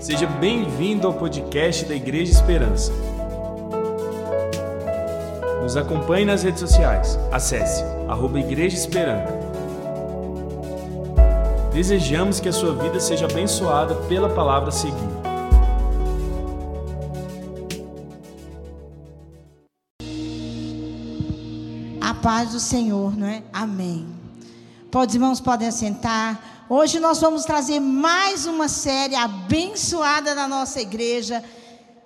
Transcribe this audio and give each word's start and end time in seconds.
Seja 0.00 0.26
bem-vindo 0.26 1.06
ao 1.06 1.12
podcast 1.12 1.84
da 1.84 1.94
Igreja 1.94 2.32
Esperança. 2.32 2.90
Nos 5.60 5.76
acompanhe 5.76 6.24
nas 6.24 6.42
redes 6.42 6.60
sociais. 6.60 7.18
Acesse 7.30 7.84
arroba 8.08 8.40
Igreja 8.40 8.74
Esperança. 8.74 9.30
Desejamos 11.74 12.40
que 12.40 12.48
a 12.48 12.52
sua 12.52 12.74
vida 12.76 12.98
seja 12.98 13.26
abençoada 13.26 13.94
pela 14.08 14.30
palavra 14.30 14.70
seguinte. 14.70 15.20
A 22.00 22.14
paz 22.14 22.52
do 22.52 22.58
Senhor, 22.58 23.14
não 23.14 23.26
é? 23.26 23.42
Amém. 23.52 24.06
Pode, 24.90 25.14
irmãos, 25.18 25.42
podem 25.42 25.68
assentar. 25.68 26.59
Hoje 26.72 27.00
nós 27.00 27.18
vamos 27.20 27.44
trazer 27.44 27.80
mais 27.80 28.46
uma 28.46 28.68
série 28.68 29.16
abençoada 29.16 30.36
na 30.36 30.46
nossa 30.46 30.80
igreja. 30.80 31.42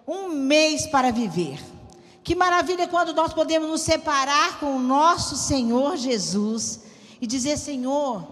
Um 0.09 0.31
mês 0.31 0.87
para 0.87 1.13
viver. 1.13 1.61
Que 2.23 2.35
maravilha 2.35 2.89
quando 2.89 3.13
nós 3.13 3.35
podemos 3.35 3.69
nos 3.69 3.83
separar 3.83 4.59
com 4.59 4.75
o 4.75 4.79
nosso 4.79 5.37
Senhor 5.37 5.99
Jesus 5.99 6.81
e 7.21 7.27
dizer: 7.27 7.59
Senhor, 7.59 8.27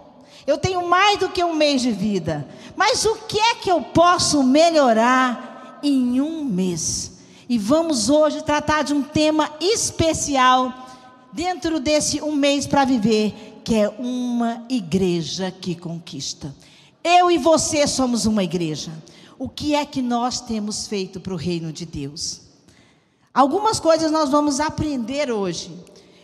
eu 0.47 0.57
tenho 0.57 0.89
mais 0.89 1.19
do 1.19 1.29
que 1.29 1.45
um 1.45 1.53
mês 1.53 1.83
de 1.83 1.93
vida, 1.93 2.49
mas 2.77 3.05
o 3.05 3.15
que 3.29 3.39
é 3.39 3.57
que 3.57 3.71
eu 3.71 3.83
posso 3.83 4.43
melhorar 4.43 5.81
em 5.83 6.19
um 6.19 6.43
mês? 6.47 7.13
E 7.47 7.59
vamos 7.59 8.09
hoje 8.09 8.41
tratar 8.41 8.85
de 8.85 8.95
um 8.95 9.03
tema 9.03 9.51
especial 9.61 10.73
dentro 11.31 11.79
desse 11.79 12.23
um 12.23 12.33
mês 12.33 12.67
para 12.67 12.87
viver, 12.87 13.52
que 13.65 13.75
é 13.75 13.89
uma 13.89 14.65
igreja 14.69 15.51
que 15.51 15.75
conquista. 15.75 16.55
Eu 17.03 17.31
e 17.31 17.39
você 17.39 17.87
somos 17.87 18.27
uma 18.27 18.45
igreja. 18.45 18.93
O 19.39 19.49
que 19.49 19.75
é 19.75 19.85
que 19.85 20.01
nós 20.01 20.41
temos 20.41 20.87
feito 20.87 21.21
para 21.21 21.35
o 21.35 21.37
reino 21.37 21.73
de 21.73 21.85
Deus? 21.85 22.43
Algumas 23.35 23.81
coisas 23.81 24.11
nós 24.11 24.31
vamos 24.31 24.61
aprender 24.61 25.31
hoje. 25.31 25.73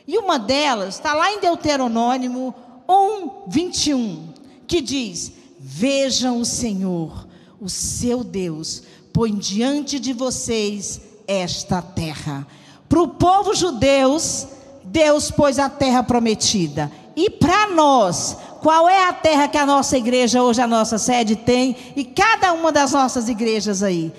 E 0.07 0.17
uma 0.19 0.39
delas 0.39 0.95
está 0.95 1.15
lá 1.15 1.33
em 1.33 1.41
Deuteronômio 1.41 2.55
1, 2.89 3.31
21, 3.49 4.33
que 4.67 4.81
diz: 4.81 5.33
Vejam 5.59 6.41
o 6.41 6.45
Senhor, 6.45 7.27
o 7.61 7.69
seu 7.69 8.23
Deus, 8.23 8.83
põe 9.12 9.34
diante 9.34 9.99
de 9.99 10.12
vocês 10.12 11.01
esta 11.27 11.83
terra. 11.83 12.47
Para 12.89 13.03
o 13.03 13.09
povo 13.09 13.55
judeus, 13.55 14.47
Deus 14.84 15.31
pôs 15.31 15.59
a 15.59 15.69
terra 15.69 16.03
prometida. 16.03 16.91
E 17.19 17.29
para 17.29 17.71
nós, 17.71 18.37
qual 18.61 18.89
é 18.89 19.09
a 19.09 19.13
terra 19.13 19.49
que 19.49 19.59
a 19.59 19.67
nossa 19.67 19.99
igreja, 19.99 20.41
hoje 20.41 20.61
a 20.61 20.69
nossa 20.69 20.99
sede 20.99 21.35
tem, 21.35 21.75
e 21.97 22.05
cada 22.05 22.53
uma 22.53 22.71
das 22.71 22.93
nossas 22.93 23.29
igrejas 23.29 23.83
aí? 23.83 24.13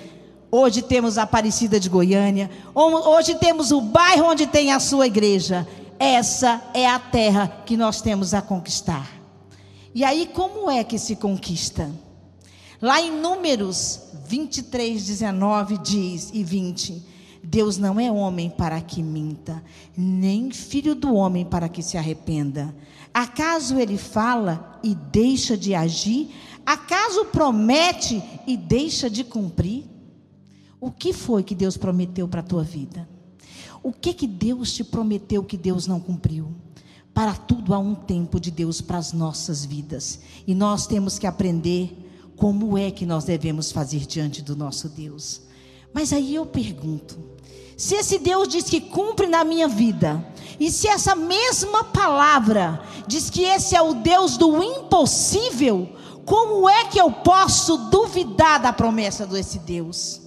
Hoje 0.50 0.82
temos 0.82 1.16
a 1.16 1.22
Aparecida 1.22 1.80
de 1.80 1.88
Goiânia, 1.88 2.50
hoje 2.74 3.36
temos 3.36 3.72
o 3.72 3.80
bairro 3.80 4.26
onde 4.26 4.46
tem 4.46 4.70
a 4.70 4.78
sua 4.78 5.06
igreja. 5.06 5.66
Essa 5.98 6.62
é 6.74 6.86
a 6.86 6.98
terra 6.98 7.62
que 7.64 7.74
nós 7.74 8.02
temos 8.02 8.34
a 8.34 8.42
conquistar. 8.42 9.10
E 9.94 10.04
aí, 10.04 10.28
como 10.34 10.70
é 10.70 10.84
que 10.84 10.98
se 10.98 11.16
conquista? 11.16 11.90
Lá 12.82 13.00
em 13.00 13.12
Números 13.12 13.98
23, 14.26 15.06
19 15.06 15.78
diz, 15.78 16.28
e 16.34 16.44
20: 16.44 17.02
Deus 17.42 17.78
não 17.78 17.98
é 17.98 18.10
homem 18.10 18.50
para 18.50 18.80
que 18.80 19.02
minta, 19.02 19.62
nem 19.96 20.50
filho 20.50 20.94
do 20.94 21.14
homem 21.14 21.44
para 21.44 21.68
que 21.68 21.82
se 21.82 21.96
arrependa. 21.96 22.74
Acaso 23.12 23.78
ele 23.78 23.96
fala 23.96 24.78
e 24.82 24.94
deixa 24.94 25.56
de 25.56 25.74
agir? 25.74 26.30
Acaso 26.64 27.26
promete 27.26 28.22
e 28.46 28.56
deixa 28.56 29.08
de 29.08 29.24
cumprir? 29.24 29.84
O 30.80 30.90
que 30.90 31.12
foi 31.12 31.42
que 31.42 31.54
Deus 31.54 31.76
prometeu 31.76 32.28
para 32.28 32.40
a 32.40 32.44
tua 32.44 32.62
vida? 32.62 33.08
O 33.82 33.92
que 33.92 34.12
que 34.12 34.26
Deus 34.26 34.72
te 34.72 34.84
prometeu 34.84 35.42
que 35.42 35.56
Deus 35.56 35.86
não 35.86 35.98
cumpriu? 35.98 36.54
Para 37.12 37.34
tudo 37.34 37.74
há 37.74 37.78
um 37.78 37.94
tempo 37.94 38.38
de 38.38 38.50
Deus 38.50 38.80
para 38.80 38.98
as 38.98 39.12
nossas 39.12 39.64
vidas. 39.64 40.20
E 40.46 40.54
nós 40.54 40.86
temos 40.86 41.18
que 41.18 41.26
aprender 41.26 42.32
como 42.36 42.78
é 42.78 42.90
que 42.90 43.04
nós 43.04 43.24
devemos 43.24 43.72
fazer 43.72 44.06
diante 44.06 44.42
do 44.42 44.54
nosso 44.54 44.88
Deus. 44.88 45.42
Mas 45.92 46.12
aí 46.12 46.34
eu 46.34 46.46
pergunto: 46.46 47.18
se 47.76 47.94
esse 47.94 48.18
Deus 48.18 48.48
diz 48.48 48.64
que 48.64 48.80
cumpre 48.80 49.26
na 49.26 49.44
minha 49.44 49.68
vida, 49.68 50.24
e 50.58 50.70
se 50.70 50.88
essa 50.88 51.14
mesma 51.14 51.84
palavra 51.84 52.82
diz 53.06 53.30
que 53.30 53.42
esse 53.42 53.74
é 53.74 53.82
o 53.82 53.94
Deus 53.94 54.36
do 54.36 54.62
impossível, 54.62 55.88
como 56.24 56.68
é 56.68 56.84
que 56.84 57.00
eu 57.00 57.10
posso 57.10 57.76
duvidar 57.90 58.60
da 58.60 58.72
promessa 58.72 59.26
desse 59.26 59.58
Deus? 59.58 60.20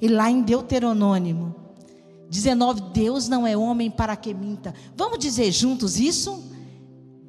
E 0.00 0.08
lá 0.08 0.30
em 0.30 0.42
Deuteronômio 0.42 1.54
19, 2.28 2.80
Deus 2.92 3.28
não 3.28 3.46
é 3.46 3.56
homem 3.56 3.90
para 3.90 4.16
que 4.16 4.34
minta. 4.34 4.74
Vamos 4.96 5.18
dizer 5.18 5.50
juntos 5.52 5.98
isso? 5.98 6.42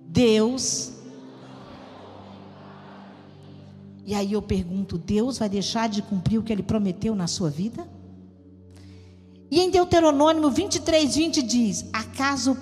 Deus. 0.08 0.92
E 4.08 4.16
aí 4.16 4.34
eu 4.34 4.42
pergunto: 4.42 4.98
Deus 4.98 5.38
vai 5.38 5.48
deixar 5.48 5.88
de 5.88 6.02
cumprir 6.02 6.40
o 6.40 6.44
que 6.44 6.52
ele 6.52 6.64
prometeu 6.64 7.14
na 7.16 7.28
sua 7.28 7.52
vida? 7.52 7.88
E 9.52 9.60
em 9.60 9.70
Deuteronômio 9.70 10.50
23, 10.50 11.16
20 11.16 11.44
diz: 11.44 11.86
Acaso 11.94 12.58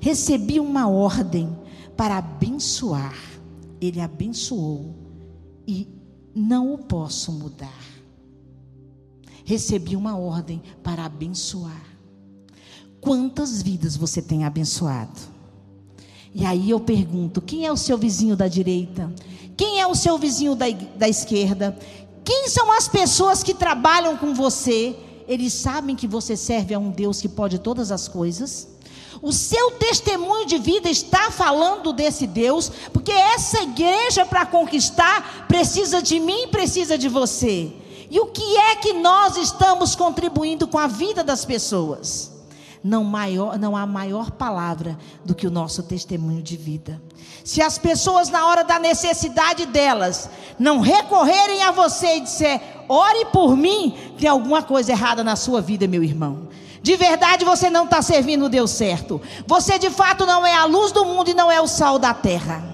recebi 0.00 0.58
uma 0.58 0.88
ordem 0.88 1.54
para 1.94 2.16
abençoar, 2.16 3.18
ele 3.78 4.00
abençoou, 4.00 4.94
e 5.66 5.86
não 6.34 6.72
o 6.72 6.78
posso 6.78 7.30
mudar 7.30 7.94
recebi 9.44 9.94
uma 9.94 10.16
ordem 10.16 10.60
para 10.82 11.04
abençoar. 11.04 11.84
Quantas 13.00 13.62
vidas 13.62 13.96
você 13.96 14.22
tem 14.22 14.44
abençoado? 14.44 15.20
E 16.34 16.44
aí 16.44 16.70
eu 16.70 16.80
pergunto: 16.80 17.42
quem 17.42 17.66
é 17.66 17.72
o 17.72 17.76
seu 17.76 17.98
vizinho 17.98 18.34
da 18.34 18.48
direita? 18.48 19.12
Quem 19.56 19.80
é 19.80 19.86
o 19.86 19.94
seu 19.94 20.18
vizinho 20.18 20.54
da, 20.54 20.66
da 20.96 21.08
esquerda? 21.08 21.76
Quem 22.24 22.48
são 22.48 22.72
as 22.72 22.88
pessoas 22.88 23.42
que 23.42 23.54
trabalham 23.54 24.16
com 24.16 24.34
você? 24.34 24.96
Eles 25.28 25.52
sabem 25.52 25.94
que 25.94 26.06
você 26.06 26.36
serve 26.36 26.74
a 26.74 26.78
um 26.78 26.90
Deus 26.90 27.20
que 27.20 27.28
pode 27.28 27.58
todas 27.58 27.90
as 27.90 28.08
coisas? 28.08 28.68
O 29.22 29.32
seu 29.32 29.70
testemunho 29.72 30.46
de 30.46 30.58
vida 30.58 30.90
está 30.90 31.30
falando 31.30 31.92
desse 31.92 32.26
Deus, 32.26 32.70
porque 32.92 33.12
essa 33.12 33.62
igreja 33.62 34.26
para 34.26 34.44
conquistar 34.44 35.46
precisa 35.46 36.02
de 36.02 36.18
mim, 36.18 36.48
precisa 36.48 36.98
de 36.98 37.08
você. 37.08 37.72
E 38.10 38.20
o 38.20 38.26
que 38.26 38.56
é 38.56 38.76
que 38.76 38.92
nós 38.92 39.36
estamos 39.36 39.94
contribuindo 39.94 40.68
com 40.68 40.78
a 40.78 40.86
vida 40.86 41.24
das 41.24 41.44
pessoas? 41.44 42.33
Não, 42.84 43.02
maior, 43.02 43.58
não 43.58 43.74
há 43.74 43.86
maior 43.86 44.30
palavra 44.30 44.98
do 45.24 45.34
que 45.34 45.46
o 45.46 45.50
nosso 45.50 45.82
testemunho 45.82 46.42
de 46.42 46.54
vida. 46.54 47.00
Se 47.42 47.62
as 47.62 47.78
pessoas, 47.78 48.28
na 48.28 48.46
hora 48.46 48.62
da 48.62 48.78
necessidade 48.78 49.64
delas, 49.64 50.28
não 50.58 50.80
recorrerem 50.80 51.62
a 51.62 51.70
você 51.70 52.16
e 52.16 52.20
disser, 52.20 52.60
ore 52.86 53.24
por 53.32 53.56
mim, 53.56 53.96
tem 54.18 54.28
alguma 54.28 54.62
coisa 54.62 54.92
errada 54.92 55.24
na 55.24 55.34
sua 55.34 55.62
vida, 55.62 55.86
meu 55.86 56.04
irmão. 56.04 56.48
De 56.82 56.94
verdade 56.96 57.42
você 57.46 57.70
não 57.70 57.86
está 57.86 58.02
servindo 58.02 58.44
o 58.44 58.50
Deus 58.50 58.70
certo. 58.70 59.18
Você 59.46 59.78
de 59.78 59.88
fato 59.88 60.26
não 60.26 60.44
é 60.44 60.54
a 60.54 60.66
luz 60.66 60.92
do 60.92 61.06
mundo 61.06 61.30
e 61.30 61.34
não 61.34 61.50
é 61.50 61.58
o 61.58 61.66
sal 61.66 61.98
da 61.98 62.12
terra. 62.12 62.73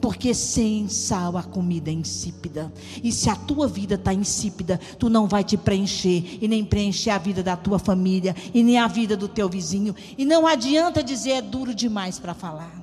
Porque 0.00 0.32
sem 0.32 0.88
sal 0.88 1.36
a 1.36 1.42
comida 1.42 1.90
é 1.90 1.92
insípida. 1.92 2.72
E 3.02 3.12
se 3.12 3.28
a 3.28 3.36
tua 3.36 3.68
vida 3.68 3.96
está 3.96 4.14
insípida, 4.14 4.80
tu 4.98 5.10
não 5.10 5.28
vai 5.28 5.44
te 5.44 5.56
preencher. 5.56 6.38
E 6.40 6.48
nem 6.48 6.64
preencher 6.64 7.10
a 7.10 7.18
vida 7.18 7.42
da 7.42 7.56
tua 7.56 7.78
família. 7.78 8.34
E 8.54 8.62
nem 8.62 8.78
a 8.78 8.86
vida 8.86 9.16
do 9.16 9.28
teu 9.28 9.48
vizinho. 9.48 9.94
E 10.16 10.24
não 10.24 10.46
adianta 10.46 11.02
dizer 11.02 11.30
é 11.30 11.42
duro 11.42 11.74
demais 11.74 12.18
para 12.18 12.34
falar. 12.34 12.80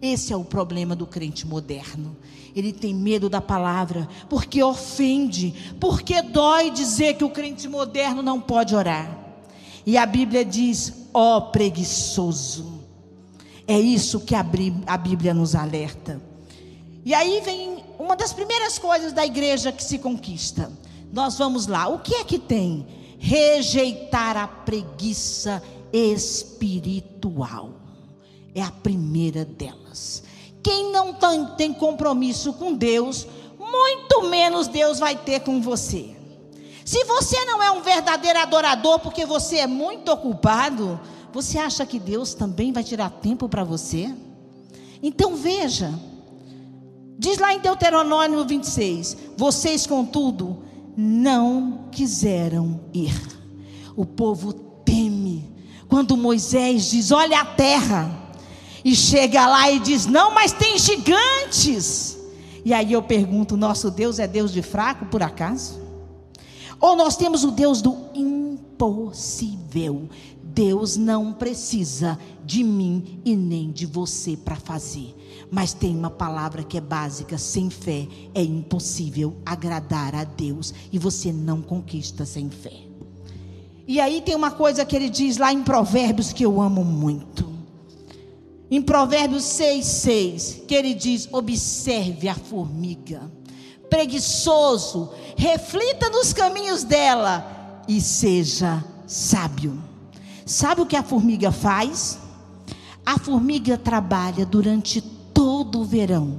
Esse 0.00 0.32
é 0.32 0.36
o 0.36 0.44
problema 0.44 0.96
do 0.96 1.06
crente 1.06 1.46
moderno. 1.46 2.16
Ele 2.54 2.72
tem 2.72 2.94
medo 2.94 3.30
da 3.30 3.40
palavra, 3.40 4.08
porque 4.28 4.62
ofende, 4.62 5.54
porque 5.80 6.20
dói 6.20 6.70
dizer 6.70 7.14
que 7.14 7.24
o 7.24 7.30
crente 7.30 7.66
moderno 7.68 8.22
não 8.22 8.40
pode 8.40 8.74
orar. 8.74 9.16
E 9.86 9.96
a 9.96 10.04
Bíblia 10.04 10.44
diz: 10.44 11.08
ó 11.14 11.38
oh, 11.38 11.42
preguiçoso. 11.50 12.82
É 13.66 13.78
isso 13.78 14.20
que 14.20 14.34
a 14.34 14.42
Bíblia 14.42 15.32
nos 15.32 15.54
alerta. 15.54 16.20
E 17.04 17.14
aí 17.14 17.40
vem 17.40 17.84
uma 17.98 18.14
das 18.14 18.32
primeiras 18.32 18.78
coisas 18.78 19.12
da 19.12 19.26
igreja 19.26 19.72
que 19.72 19.82
se 19.82 19.98
conquista. 19.98 20.70
Nós 21.12 21.36
vamos 21.36 21.66
lá. 21.66 21.88
O 21.88 21.98
que 21.98 22.14
é 22.14 22.24
que 22.24 22.38
tem? 22.38 22.86
Rejeitar 23.18 24.36
a 24.36 24.46
preguiça 24.46 25.62
espiritual. 25.92 27.70
É 28.54 28.62
a 28.62 28.70
primeira 28.70 29.44
delas. 29.44 30.22
Quem 30.62 30.92
não 30.92 31.12
tem 31.56 31.72
compromisso 31.74 32.52
com 32.52 32.74
Deus, 32.74 33.26
muito 33.58 34.28
menos 34.28 34.68
Deus 34.68 34.98
vai 34.98 35.16
ter 35.16 35.40
com 35.40 35.60
você. 35.60 36.16
Se 36.84 37.04
você 37.04 37.44
não 37.44 37.62
é 37.62 37.70
um 37.70 37.82
verdadeiro 37.82 38.38
adorador 38.38 39.00
porque 39.00 39.24
você 39.24 39.58
é 39.58 39.66
muito 39.66 40.10
ocupado, 40.10 41.00
você 41.32 41.58
acha 41.58 41.86
que 41.86 41.98
Deus 41.98 42.34
também 42.34 42.72
vai 42.72 42.84
tirar 42.84 43.10
tempo 43.10 43.48
para 43.48 43.64
você? 43.64 44.14
Então 45.02 45.34
veja, 45.34 45.92
Diz 47.22 47.38
lá 47.38 47.54
em 47.54 47.60
Deuteronômio 47.60 48.44
26: 48.44 49.16
Vocês, 49.36 49.86
contudo, 49.86 50.64
não 50.96 51.84
quiseram 51.92 52.80
ir. 52.92 53.14
O 53.94 54.04
povo 54.04 54.52
teme 54.52 55.48
quando 55.88 56.16
Moisés 56.16 56.90
diz: 56.90 57.12
Olha 57.12 57.42
a 57.42 57.44
terra. 57.44 58.10
E 58.84 58.96
chega 58.96 59.46
lá 59.46 59.70
e 59.70 59.78
diz: 59.78 60.04
Não, 60.06 60.34
mas 60.34 60.50
tem 60.50 60.76
gigantes. 60.76 62.18
E 62.64 62.74
aí 62.74 62.92
eu 62.92 63.04
pergunto: 63.04 63.56
Nosso 63.56 63.88
Deus 63.88 64.18
é 64.18 64.26
Deus 64.26 64.52
de 64.52 64.60
fraco, 64.60 65.06
por 65.06 65.22
acaso? 65.22 65.80
Ou 66.80 66.96
nós 66.96 67.16
temos 67.16 67.44
o 67.44 67.52
Deus 67.52 67.80
do 67.80 67.96
impossível? 68.16 70.08
Deus 70.54 70.96
não 70.96 71.32
precisa 71.32 72.18
de 72.44 72.62
mim 72.62 73.20
e 73.24 73.34
nem 73.34 73.70
de 73.70 73.86
você 73.86 74.36
para 74.36 74.56
fazer. 74.56 75.14
Mas 75.50 75.72
tem 75.72 75.96
uma 75.96 76.10
palavra 76.10 76.62
que 76.62 76.76
é 76.76 76.80
básica: 76.80 77.38
sem 77.38 77.70
fé 77.70 78.06
é 78.34 78.42
impossível 78.42 79.36
agradar 79.44 80.14
a 80.14 80.24
Deus. 80.24 80.74
E 80.92 80.98
você 80.98 81.32
não 81.32 81.62
conquista 81.62 82.24
sem 82.24 82.50
fé. 82.50 82.82
E 83.86 84.00
aí 84.00 84.20
tem 84.20 84.34
uma 84.34 84.50
coisa 84.50 84.84
que 84.84 84.94
ele 84.94 85.08
diz 85.08 85.38
lá 85.38 85.52
em 85.52 85.62
Provérbios 85.62 86.32
que 86.32 86.44
eu 86.44 86.60
amo 86.60 86.84
muito. 86.84 87.50
Em 88.70 88.80
Provérbios 88.80 89.44
6, 89.44 89.84
6, 89.84 90.62
que 90.66 90.74
ele 90.74 90.94
diz: 90.94 91.28
observe 91.32 92.28
a 92.28 92.34
formiga, 92.34 93.30
preguiçoso, 93.88 95.10
reflita 95.36 96.10
nos 96.10 96.32
caminhos 96.32 96.84
dela 96.84 97.82
e 97.88 98.00
seja 98.00 98.84
sábio. 99.06 99.91
Sabe 100.44 100.80
o 100.80 100.86
que 100.86 100.96
a 100.96 101.02
formiga 101.02 101.50
faz? 101.52 102.18
A 103.04 103.18
formiga 103.18 103.76
trabalha 103.76 104.46
durante 104.46 105.00
todo 105.00 105.80
o 105.80 105.84
verão. 105.84 106.38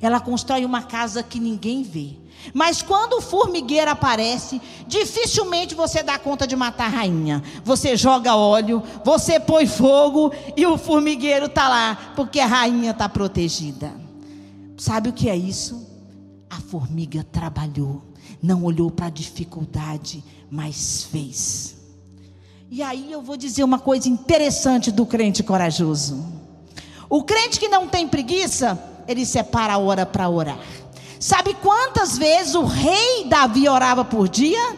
Ela 0.00 0.20
constrói 0.20 0.64
uma 0.64 0.82
casa 0.82 1.22
que 1.22 1.38
ninguém 1.38 1.82
vê. 1.82 2.16
Mas 2.52 2.82
quando 2.82 3.14
o 3.14 3.20
formigueiro 3.20 3.90
aparece, 3.90 4.60
dificilmente 4.86 5.74
você 5.74 6.02
dá 6.02 6.18
conta 6.18 6.46
de 6.46 6.54
matar 6.54 6.86
a 6.86 6.96
rainha. 6.96 7.42
Você 7.64 7.96
joga 7.96 8.36
óleo, 8.36 8.82
você 9.04 9.40
põe 9.40 9.66
fogo 9.66 10.32
e 10.56 10.66
o 10.66 10.78
formigueiro 10.78 11.46
está 11.46 11.68
lá, 11.68 12.12
porque 12.14 12.38
a 12.38 12.46
rainha 12.46 12.90
está 12.92 13.08
protegida. 13.08 13.92
Sabe 14.76 15.08
o 15.08 15.12
que 15.12 15.28
é 15.28 15.36
isso? 15.36 15.86
A 16.48 16.60
formiga 16.60 17.24
trabalhou, 17.24 18.02
não 18.42 18.64
olhou 18.64 18.90
para 18.90 19.06
a 19.06 19.10
dificuldade, 19.10 20.22
mas 20.50 21.04
fez. 21.10 21.75
E 22.68 22.82
aí 22.82 23.12
eu 23.12 23.22
vou 23.22 23.36
dizer 23.36 23.62
uma 23.62 23.78
coisa 23.78 24.08
interessante 24.08 24.90
do 24.90 25.06
crente 25.06 25.40
corajoso. 25.40 26.26
O 27.08 27.22
crente 27.22 27.60
que 27.60 27.68
não 27.68 27.86
tem 27.86 28.08
preguiça, 28.08 28.76
ele 29.06 29.24
separa 29.24 29.74
a 29.74 29.78
hora 29.78 30.04
para 30.04 30.28
orar. 30.28 30.58
Sabe 31.20 31.54
quantas 31.54 32.18
vezes 32.18 32.56
o 32.56 32.64
rei 32.64 33.26
Davi 33.28 33.68
orava 33.68 34.04
por 34.04 34.28
dia? 34.28 34.76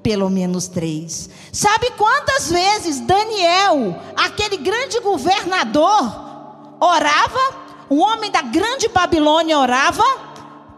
Pelo 0.00 0.30
menos 0.30 0.68
três. 0.68 1.28
Sabe 1.50 1.90
quantas 1.98 2.52
vezes 2.52 3.00
Daniel, 3.00 4.00
aquele 4.16 4.56
grande 4.56 5.00
governador, 5.00 6.76
orava? 6.78 7.64
O 7.90 7.96
homem 7.96 8.30
da 8.30 8.42
grande 8.42 8.88
Babilônia 8.88 9.58
orava? 9.58 10.04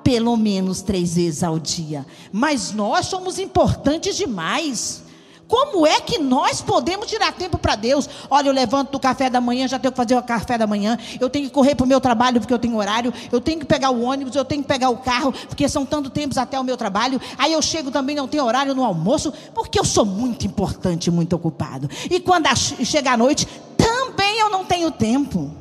Pelo 0.02 0.34
menos 0.38 0.80
três 0.80 1.16
vezes 1.16 1.42
ao 1.42 1.58
dia. 1.58 2.06
Mas 2.32 2.72
nós 2.72 3.06
somos 3.06 3.38
importantes 3.38 4.16
demais. 4.16 5.04
Como 5.48 5.86
é 5.86 6.00
que 6.00 6.18
nós 6.18 6.60
podemos 6.60 7.06
tirar 7.06 7.32
tempo 7.32 7.56
para 7.56 7.76
Deus? 7.76 8.08
Olha, 8.28 8.48
eu 8.48 8.52
levanto 8.52 8.90
do 8.90 8.98
café 8.98 9.30
da 9.30 9.40
manhã, 9.40 9.68
já 9.68 9.78
tenho 9.78 9.92
que 9.92 9.96
fazer 9.96 10.16
o 10.16 10.22
café 10.22 10.58
da 10.58 10.66
manhã. 10.66 10.98
Eu 11.20 11.30
tenho 11.30 11.46
que 11.46 11.52
correr 11.52 11.74
para 11.74 11.84
o 11.84 11.86
meu 11.86 12.00
trabalho 12.00 12.40
porque 12.40 12.52
eu 12.52 12.58
tenho 12.58 12.76
horário. 12.76 13.12
Eu 13.30 13.40
tenho 13.40 13.60
que 13.60 13.64
pegar 13.64 13.90
o 13.90 14.02
ônibus, 14.02 14.34
eu 14.34 14.44
tenho 14.44 14.62
que 14.62 14.68
pegar 14.68 14.90
o 14.90 14.96
carro 14.96 15.32
porque 15.32 15.68
são 15.68 15.86
tanto 15.86 16.10
tempos 16.10 16.36
até 16.36 16.58
o 16.58 16.64
meu 16.64 16.76
trabalho. 16.76 17.20
Aí 17.38 17.52
eu 17.52 17.62
chego 17.62 17.90
também, 17.90 18.16
não 18.16 18.26
tenho 18.26 18.44
horário 18.44 18.74
no 18.74 18.84
almoço 18.84 19.32
porque 19.54 19.78
eu 19.78 19.84
sou 19.84 20.04
muito 20.04 20.46
importante, 20.46 21.10
muito 21.10 21.36
ocupado. 21.36 21.88
E 22.10 22.18
quando 22.18 22.46
chega 22.56 23.12
a 23.12 23.16
noite, 23.16 23.46
também 23.76 24.40
eu 24.40 24.50
não 24.50 24.64
tenho 24.64 24.90
tempo 24.90 25.52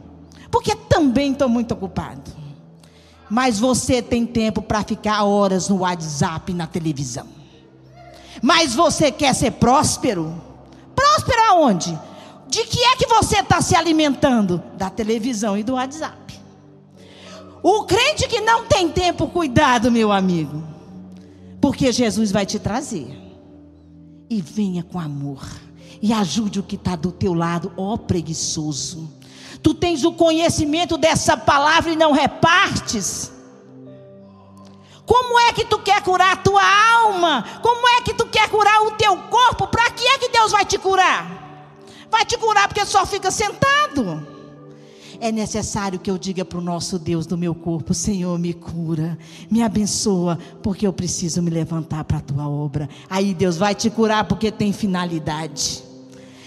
porque 0.49 0.75
também 0.75 1.33
estou 1.33 1.49
muito 1.49 1.73
ocupado. 1.73 2.31
Mas 3.29 3.59
você 3.59 4.01
tem 4.01 4.25
tempo 4.25 4.61
para 4.61 4.83
ficar 4.83 5.23
horas 5.23 5.69
no 5.69 5.79
WhatsApp, 5.79 6.53
na 6.53 6.65
televisão. 6.65 7.34
Mas 8.41 8.75
você 8.75 9.11
quer 9.11 9.33
ser 9.33 9.51
próspero? 9.51 10.41
Próspero 10.95 11.41
aonde? 11.49 11.97
De 12.47 12.63
que 12.65 12.79
é 12.79 12.95
que 12.95 13.07
você 13.07 13.39
está 13.39 13.61
se 13.61 13.75
alimentando? 13.75 14.61
Da 14.77 14.89
televisão 14.89 15.57
e 15.57 15.63
do 15.63 15.73
WhatsApp. 15.73 16.39
O 17.63 17.83
crente 17.83 18.27
que 18.27 18.41
não 18.41 18.65
tem 18.65 18.89
tempo, 18.89 19.27
cuidado, 19.27 19.91
meu 19.91 20.11
amigo. 20.11 20.63
Porque 21.59 21.91
Jesus 21.91 22.31
vai 22.31 22.45
te 22.45 22.59
trazer. 22.59 23.19
E 24.29 24.41
venha 24.41 24.83
com 24.83 24.99
amor. 24.99 25.43
E 26.01 26.13
ajude 26.13 26.59
o 26.59 26.63
que 26.63 26.75
está 26.75 26.95
do 26.95 27.11
teu 27.11 27.33
lado, 27.33 27.73
ó 27.75 27.97
preguiçoso. 27.97 29.09
Tu 29.63 29.73
tens 29.73 30.03
o 30.03 30.13
conhecimento 30.13 30.95
dessa 30.95 31.35
palavra 31.35 31.91
e 31.91 31.95
não 31.95 32.11
repartes. 32.11 33.31
Como 35.05 35.39
é 35.39 35.53
que 35.53 35.65
tu 35.65 35.79
quer 35.79 36.01
curar 36.01 36.33
a 36.33 36.37
tua 36.37 36.63
alma? 37.03 37.43
Como 37.61 37.87
é 37.87 38.01
que 38.01 38.13
tu 38.13 38.25
quer 38.25 38.49
curar 38.49 38.81
o 38.83 38.91
teu 38.91 39.15
corpo? 39.17 39.67
Para 39.67 39.91
que 39.91 40.05
é 40.05 40.17
que 40.17 40.29
Deus 40.29 40.51
vai 40.51 40.65
te 40.65 40.77
curar? 40.77 41.45
Vai 42.09 42.25
te 42.25 42.37
curar 42.37 42.67
porque 42.67 42.85
só 42.85 43.05
fica 43.05 43.29
sentado. 43.29 44.35
É 45.19 45.31
necessário 45.31 45.99
que 45.99 46.09
eu 46.11 46.17
diga 46.17 46.43
para 46.43 46.57
o 46.57 46.61
nosso 46.61 46.99
Deus 46.99 47.25
do 47.25 47.37
meu 47.37 47.53
corpo: 47.55 47.93
Senhor, 47.93 48.37
me 48.37 48.53
cura, 48.53 49.17
me 49.49 49.61
abençoa, 49.61 50.37
porque 50.61 50.85
eu 50.85 50.93
preciso 50.93 51.41
me 51.41 51.49
levantar 51.49 52.03
para 52.03 52.17
a 52.17 52.21
tua 52.21 52.49
obra. 52.49 52.89
Aí 53.09 53.33
Deus 53.33 53.57
vai 53.57 53.75
te 53.75 53.89
curar 53.89 54.25
porque 54.25 54.51
tem 54.51 54.73
finalidade. 54.73 55.83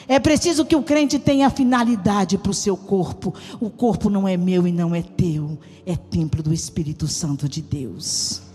É 0.06 0.19
preciso 0.19 0.64
que 0.64 0.75
o 0.75 0.82
crente 0.82 1.19
tenha 1.19 1.50
finalidade 1.50 2.38
para 2.38 2.50
o 2.50 2.54
seu 2.54 2.76
corpo. 2.76 3.34
O 3.61 3.69
corpo 3.69 4.08
não 4.08 4.26
é 4.26 4.37
meu 4.37 4.66
e 4.66 4.72
não 4.72 4.94
é 4.94 5.02
teu, 5.02 5.58
é 5.84 5.96
templo 5.96 6.43
do 6.43 6.52
Espírito 6.52 7.06
Santo 7.06 7.46
de 7.46 7.61
Deus. 7.61 8.47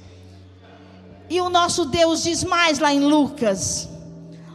E 1.34 1.42
o 1.42 1.50
nosso 1.50 1.86
Deus 1.86 2.22
diz 2.22 2.44
mais 2.44 2.78
lá 2.78 2.94
em 2.94 3.00
Lucas, 3.00 3.90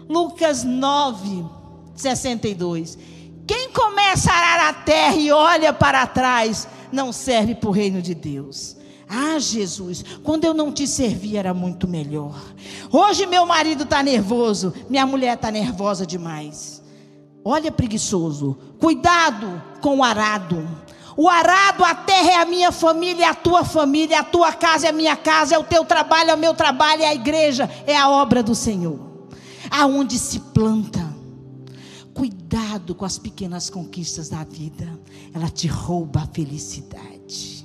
Lucas 0.09 0.63
9, 0.63 1.45
62. 1.97 2.97
Quem 3.45 3.73
começa 3.73 4.31
a 4.31 4.37
arar 4.37 4.69
a 4.69 4.73
terra 4.73 5.17
e 5.17 5.33
olha 5.33 5.73
para 5.73 6.07
trás, 6.07 6.69
não 6.93 7.13
serve 7.13 7.57
para 7.57 7.69
o 7.69 7.73
reino 7.73 8.01
de 8.01 8.15
Deus. 8.15 8.77
Ah, 9.09 9.41
Jesus, 9.41 10.05
quando 10.23 10.45
eu 10.45 10.55
não 10.55 10.71
te 10.71 10.87
servi 10.87 11.37
era 11.37 11.53
muito 11.53 11.89
melhor. 11.89 12.41
Hoje 12.93 13.27
meu 13.27 13.45
marido 13.45 13.83
está 13.83 14.01
nervoso, 14.01 14.73
minha 14.89 15.05
mulher 15.05 15.35
está 15.35 15.51
nervosa 15.51 16.07
demais. 16.07 16.81
Olha, 17.45 17.73
preguiçoso, 17.73 18.57
cuidado 18.79 19.61
com 19.81 19.97
o 19.97 20.05
arado. 20.05 20.65
O 21.21 21.29
arado, 21.29 21.85
a 21.85 21.97
terra 21.97 22.31
é 22.31 22.37
a 22.37 22.45
minha 22.45 22.71
família, 22.71 23.25
é 23.25 23.29
a 23.29 23.35
tua 23.35 23.65
família, 23.65 24.21
a 24.21 24.23
tua 24.23 24.53
casa 24.53 24.87
é 24.87 24.91
a 24.91 24.93
minha 24.93 25.17
casa, 25.17 25.57
é 25.57 25.59
o 25.59 25.65
teu 25.65 25.85
trabalho, 25.85 26.31
é 26.31 26.35
o 26.37 26.39
meu 26.39 26.55
trabalho, 26.55 27.03
é 27.03 27.09
a 27.09 27.15
igreja, 27.15 27.69
é 27.89 27.97
a 27.97 28.09
obra 28.09 28.41
do 28.41 28.55
Senhor. 28.55 29.01
Aonde 29.69 30.17
se 30.17 30.39
planta. 30.39 31.13
Cuidado 32.15 32.95
com 32.95 33.05
as 33.05 33.19
pequenas 33.19 33.69
conquistas 33.69 34.29
da 34.29 34.45
vida, 34.45 34.97
ela 35.35 35.49
te 35.49 35.67
rouba 35.67 36.21
a 36.21 36.27
felicidade. 36.29 37.58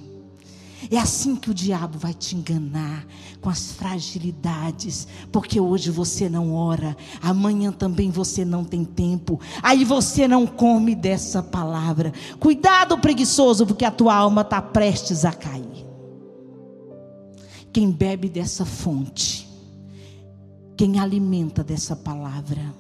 É 0.94 1.00
assim 1.00 1.36
que 1.36 1.50
o 1.50 1.56
diabo 1.56 1.98
vai 1.98 2.14
te 2.14 2.36
enganar 2.36 3.04
com 3.42 3.50
as 3.50 3.72
fragilidades, 3.72 5.08
porque 5.32 5.60
hoje 5.60 5.90
você 5.90 6.30
não 6.30 6.54
ora, 6.54 6.96
amanhã 7.20 7.72
também 7.72 8.12
você 8.12 8.46
não 8.46 8.64
tem 8.64 8.86
tempo, 8.86 9.40
aí 9.64 9.84
você 9.84 10.28
não 10.28 10.46
come 10.46 10.94
dessa 10.94 11.42
palavra. 11.42 12.14
Cuidado, 12.40 12.96
preguiçoso, 13.00 13.66
porque 13.66 13.84
a 13.84 13.90
tua 13.90 14.14
alma 14.14 14.42
está 14.42 14.62
prestes 14.62 15.26
a 15.26 15.34
cair. 15.34 15.84
Quem 17.74 17.90
bebe 17.90 18.30
dessa 18.30 18.64
fonte, 18.64 19.50
quem 20.78 21.00
alimenta 21.00 21.64
dessa 21.64 21.96
palavra, 21.96 22.72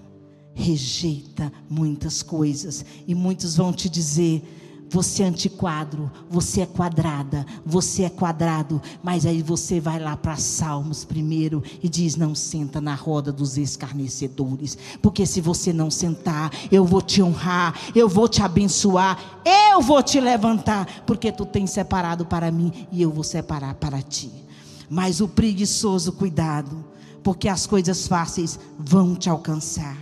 rejeita 0.53 1.51
muitas 1.67 2.21
coisas, 2.21 2.85
e 3.07 3.15
muitos 3.15 3.55
vão 3.55 3.73
te 3.73 3.89
dizer 3.89 4.62
você 4.93 5.23
é 5.23 5.25
antiquadro, 5.25 6.11
você 6.29 6.61
é 6.61 6.65
quadrada, 6.67 7.47
você 7.65 8.03
é 8.03 8.09
quadrado, 8.11 8.79
mas 9.01 9.25
aí 9.25 9.41
você 9.41 9.79
vai 9.79 9.99
lá 9.99 10.15
para 10.15 10.35
Salmos 10.35 11.03
primeiro 11.03 11.63
e 11.81 11.89
diz: 11.89 12.15
Não 12.15 12.35
senta 12.35 12.79
na 12.79 12.93
roda 12.93 13.31
dos 13.31 13.57
escarnecedores, 13.57 14.77
porque 15.01 15.25
se 15.25 15.41
você 15.41 15.73
não 15.73 15.89
sentar, 15.89 16.51
eu 16.71 16.85
vou 16.85 17.01
te 17.01 17.23
honrar, 17.23 17.75
eu 17.95 18.07
vou 18.07 18.29
te 18.29 18.43
abençoar, 18.43 19.41
eu 19.43 19.81
vou 19.81 20.03
te 20.03 20.19
levantar, 20.19 20.85
porque 21.07 21.31
tu 21.31 21.43
tens 21.43 21.71
separado 21.71 22.23
para 22.23 22.51
mim 22.51 22.71
e 22.91 23.01
eu 23.01 23.09
vou 23.09 23.23
separar 23.23 23.73
para 23.73 23.99
ti. 23.99 24.31
Mas 24.87 25.21
o 25.21 25.27
preguiçoso, 25.27 26.11
cuidado, 26.11 26.85
porque 27.23 27.49
as 27.49 27.65
coisas 27.65 28.07
fáceis 28.07 28.59
vão 28.77 29.15
te 29.15 29.27
alcançar. 29.27 29.97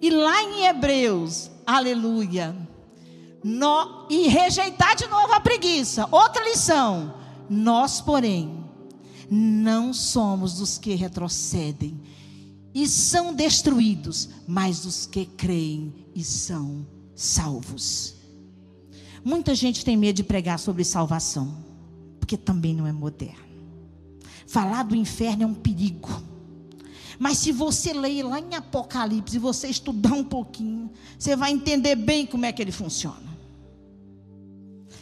E 0.00 0.08
lá 0.08 0.40
em 0.40 0.66
Hebreus, 0.66 1.50
aleluia. 1.66 2.67
No, 3.42 4.06
e 4.10 4.28
rejeitar 4.28 4.96
de 4.96 5.06
novo 5.06 5.32
a 5.32 5.40
preguiça. 5.40 6.08
Outra 6.10 6.42
lição. 6.48 7.14
Nós, 7.48 8.00
porém, 8.00 8.64
não 9.30 9.92
somos 9.92 10.54
dos 10.54 10.78
que 10.78 10.94
retrocedem 10.94 12.00
e 12.74 12.86
são 12.86 13.34
destruídos, 13.34 14.28
mas 14.46 14.80
dos 14.80 15.06
que 15.06 15.26
creem 15.26 15.92
e 16.14 16.22
são 16.22 16.86
salvos. 17.14 18.14
Muita 19.24 19.54
gente 19.54 19.84
tem 19.84 19.96
medo 19.96 20.16
de 20.16 20.24
pregar 20.24 20.58
sobre 20.58 20.84
salvação, 20.84 21.56
porque 22.18 22.36
também 22.36 22.74
não 22.74 22.86
é 22.86 22.92
moderno. 22.92 23.48
Falar 24.46 24.84
do 24.84 24.96
inferno 24.96 25.42
é 25.42 25.46
um 25.46 25.54
perigo. 25.54 26.22
Mas 27.18 27.38
se 27.38 27.50
você 27.50 27.92
ler 27.92 28.22
lá 28.22 28.38
em 28.38 28.54
Apocalipse 28.54 29.36
e 29.36 29.40
você 29.40 29.68
estudar 29.68 30.12
um 30.12 30.24
pouquinho, 30.24 30.90
você 31.18 31.34
vai 31.34 31.50
entender 31.50 31.96
bem 31.96 32.24
como 32.24 32.46
é 32.46 32.52
que 32.52 32.62
ele 32.62 32.72
funciona. 32.72 33.27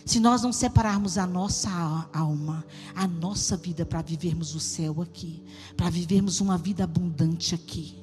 Se 0.07 0.21
nós 0.21 0.43
não 0.43 0.53
separarmos 0.53 1.19
a 1.19 1.27
nossa 1.27 1.69
alma, 2.13 2.65
a 2.95 3.09
nossa 3.09 3.57
vida 3.57 3.85
para 3.85 4.01
vivermos 4.01 4.55
o 4.55 4.61
céu 4.61 5.03
aqui, 5.03 5.43
para 5.77 5.91
vivermos 5.91 6.41
uma 6.41 6.57
vida 6.57 6.85
abundante 6.85 7.57
aqui. 7.57 7.99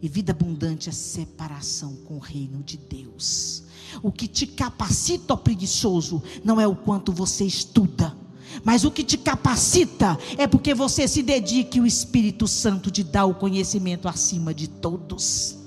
E 0.00 0.08
vida 0.08 0.30
abundante 0.30 0.88
é 0.88 0.92
separação 0.92 1.96
com 2.06 2.14
o 2.14 2.20
reino 2.20 2.62
de 2.62 2.76
Deus. 2.76 3.64
O 4.00 4.12
que 4.12 4.28
te 4.28 4.46
capacita, 4.46 5.34
ó 5.34 5.36
preguiçoso, 5.36 6.22
não 6.44 6.60
é 6.60 6.68
o 6.68 6.76
quanto 6.76 7.12
você 7.12 7.44
estuda, 7.44 8.16
mas 8.64 8.84
o 8.84 8.90
que 8.90 9.02
te 9.02 9.18
capacita 9.18 10.16
é 10.38 10.46
porque 10.46 10.72
você 10.72 11.08
se 11.08 11.20
dedica 11.20 11.78
e 11.78 11.80
o 11.80 11.86
Espírito 11.86 12.46
Santo 12.46 12.92
te 12.92 13.02
dá 13.02 13.24
o 13.24 13.34
conhecimento 13.34 14.06
acima 14.06 14.54
de 14.54 14.68
todos. 14.68 15.59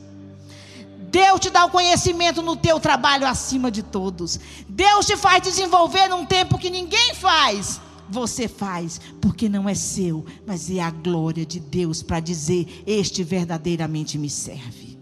Deus 1.13 1.39
te 1.39 1.51
dá 1.51 1.63
o 1.63 1.69
conhecimento 1.69 2.41
no 2.41 2.55
teu 2.55 2.79
trabalho 2.79 3.27
acima 3.27 3.69
de 3.69 3.83
todos. 3.83 4.39
Deus 4.67 5.05
te 5.05 5.15
faz 5.15 5.43
desenvolver 5.43 6.07
num 6.07 6.25
tempo 6.25 6.57
que 6.57 6.71
ninguém 6.71 7.13
faz. 7.13 7.79
Você 8.09 8.47
faz, 8.47 8.99
porque 9.21 9.47
não 9.47 9.69
é 9.69 9.75
seu, 9.75 10.25
mas 10.43 10.71
é 10.71 10.79
a 10.79 10.89
glória 10.89 11.45
de 11.45 11.59
Deus 11.59 12.01
para 12.01 12.19
dizer: 12.19 12.83
Este 12.87 13.23
verdadeiramente 13.23 14.17
me 14.17 14.27
serve. 14.27 14.97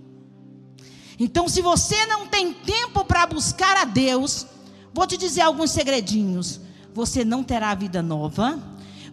Então, 1.17 1.47
se 1.47 1.61
você 1.61 2.05
não 2.07 2.27
tem 2.27 2.53
tempo 2.53 3.05
para 3.05 3.25
buscar 3.25 3.77
a 3.77 3.85
Deus, 3.85 4.45
vou 4.93 5.07
te 5.07 5.15
dizer 5.15 5.41
alguns 5.41 5.71
segredinhos 5.71 6.59
você 6.93 7.23
não 7.23 7.43
terá 7.43 7.73
vida 7.73 8.01
nova. 8.01 8.59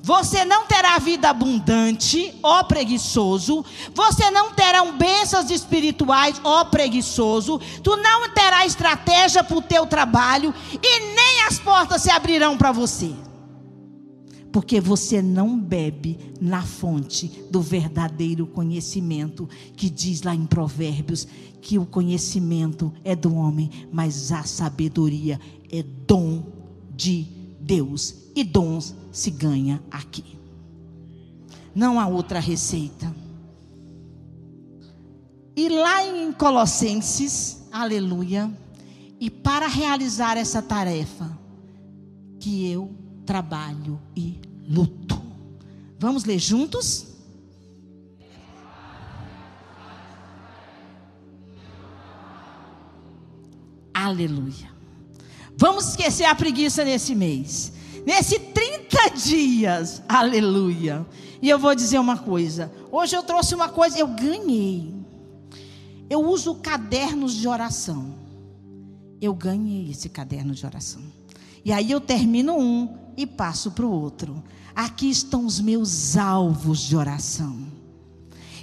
Você 0.02 0.44
não 0.44 0.66
terá 0.66 0.98
vida 0.98 1.28
abundante, 1.28 2.34
ó 2.42 2.62
preguiçoso. 2.62 3.64
Você 3.94 4.30
não 4.30 4.52
terá 4.52 4.84
bênçãos 4.92 5.50
espirituais, 5.50 6.40
ó 6.44 6.64
preguiçoso. 6.64 7.60
Tu 7.82 7.96
não 7.96 8.28
terá 8.30 8.64
estratégia 8.64 9.44
para 9.44 9.56
o 9.56 9.62
teu 9.62 9.86
trabalho 9.86 10.54
e 10.82 11.00
nem 11.14 11.42
as 11.46 11.58
portas 11.58 12.02
se 12.02 12.10
abrirão 12.10 12.56
para 12.56 12.72
você. 12.72 13.12
Porque 14.50 14.80
você 14.80 15.20
não 15.20 15.58
bebe 15.58 16.34
na 16.40 16.62
fonte 16.62 17.28
do 17.50 17.60
verdadeiro 17.60 18.46
conhecimento, 18.46 19.48
que 19.76 19.90
diz 19.90 20.22
lá 20.22 20.34
em 20.34 20.46
Provérbios 20.46 21.28
que 21.60 21.78
o 21.78 21.84
conhecimento 21.84 22.92
é 23.04 23.14
do 23.14 23.34
homem, 23.34 23.70
mas 23.92 24.32
a 24.32 24.42
sabedoria 24.44 25.38
é 25.70 25.82
dom 25.82 26.44
de 26.96 27.24
Deus 27.24 27.38
Deus 27.68 28.14
e 28.38 28.44
dons 28.44 28.94
se 29.10 29.32
ganha 29.32 29.82
aqui. 29.90 30.38
Não 31.74 31.98
há 31.98 32.06
outra 32.06 32.38
receita. 32.38 33.12
E 35.56 35.68
lá 35.68 36.06
em 36.06 36.32
Colossenses, 36.32 37.64
aleluia, 37.72 38.48
e 39.18 39.28
para 39.28 39.66
realizar 39.66 40.36
essa 40.36 40.62
tarefa, 40.62 41.36
que 42.38 42.70
eu 42.70 42.94
trabalho 43.26 44.00
e 44.14 44.40
luto. 44.68 45.20
Vamos 45.98 46.24
ler 46.24 46.38
juntos? 46.38 47.08
Aleluia. 53.92 54.70
Vamos 55.56 55.88
esquecer 55.88 56.24
a 56.24 56.36
preguiça 56.36 56.84
nesse 56.84 57.16
mês. 57.16 57.72
Nesse 58.08 58.38
30 58.38 59.10
dias, 59.10 60.02
aleluia. 60.08 61.06
E 61.42 61.50
eu 61.50 61.58
vou 61.58 61.74
dizer 61.74 61.98
uma 61.98 62.16
coisa. 62.16 62.72
Hoje 62.90 63.14
eu 63.14 63.22
trouxe 63.22 63.54
uma 63.54 63.68
coisa, 63.68 63.98
eu 63.98 64.08
ganhei. 64.08 64.94
Eu 66.08 66.26
uso 66.26 66.54
cadernos 66.54 67.34
de 67.34 67.46
oração. 67.46 68.14
Eu 69.20 69.34
ganhei 69.34 69.90
esse 69.90 70.08
caderno 70.08 70.54
de 70.54 70.64
oração. 70.64 71.02
E 71.62 71.70
aí 71.70 71.90
eu 71.90 72.00
termino 72.00 72.56
um 72.58 72.96
e 73.14 73.26
passo 73.26 73.72
para 73.72 73.84
o 73.84 73.92
outro. 73.92 74.42
Aqui 74.74 75.10
estão 75.10 75.44
os 75.44 75.60
meus 75.60 76.16
alvos 76.16 76.80
de 76.80 76.96
oração. 76.96 77.67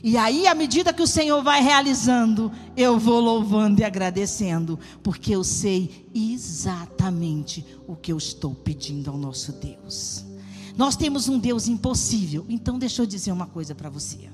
E 0.06 0.18
aí, 0.18 0.46
à 0.46 0.54
medida 0.54 0.94
que 0.94 1.02
o 1.02 1.08
Senhor 1.08 1.42
vai 1.42 1.64
realizando, 1.64 2.52
eu 2.78 3.00
vou 3.00 3.20
louvando 3.20 3.82
e 3.82 3.84
agradecendo, 3.84 4.78
porque 5.02 5.36
eu 5.36 5.44
sei 5.44 6.08
exatamente 6.14 7.66
o 7.88 7.96
que 7.96 8.14
eu 8.14 8.18
estou 8.20 8.54
pedindo 8.54 9.10
ao 9.10 9.18
nosso 9.18 9.52
Deus. 9.54 10.24
Nós 10.78 10.96
temos 10.96 11.28
um 11.28 11.40
Deus 11.40 11.68
impossível, 11.68 12.46
então 12.48 12.78
deixa 12.78 13.02
eu 13.02 13.08
dizer 13.08 13.32
uma 13.32 13.48
coisa 13.48 13.74
para 13.74 13.90
você. 13.90 14.30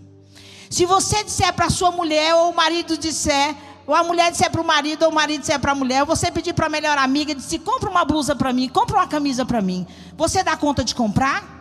Se 0.69 0.85
você 0.85 1.23
disser 1.23 1.53
para 1.53 1.69
sua 1.69 1.89
mulher, 1.89 2.35
ou 2.35 2.51
o 2.51 2.55
marido 2.55 2.97
disser, 2.97 3.55
ou 3.87 3.95
a 3.95 4.03
mulher 4.03 4.29
disser 4.29 4.51
para 4.51 4.59
o 4.59 4.67
marido, 4.67 5.03
ou 5.03 5.09
o 5.09 5.15
marido 5.15 5.39
disser 5.39 5.57
para 5.57 5.71
a 5.71 5.75
mulher, 5.75 6.01
ou 6.01 6.05
você 6.05 6.29
pedir 6.29 6.53
para 6.53 6.65
a 6.65 6.69
melhor 6.69 6.97
amiga, 6.97 7.33
disse, 7.33 7.57
compra 7.57 7.89
uma 7.89 8.03
blusa 8.03 8.35
para 8.35 8.51
mim, 8.51 8.67
compra 8.67 8.97
uma 8.97 9.07
camisa 9.07 9.45
para 9.45 9.61
mim, 9.61 9.87
você 10.17 10.43
dá 10.43 10.57
conta 10.57 10.83
de 10.83 10.93
comprar? 10.93 11.60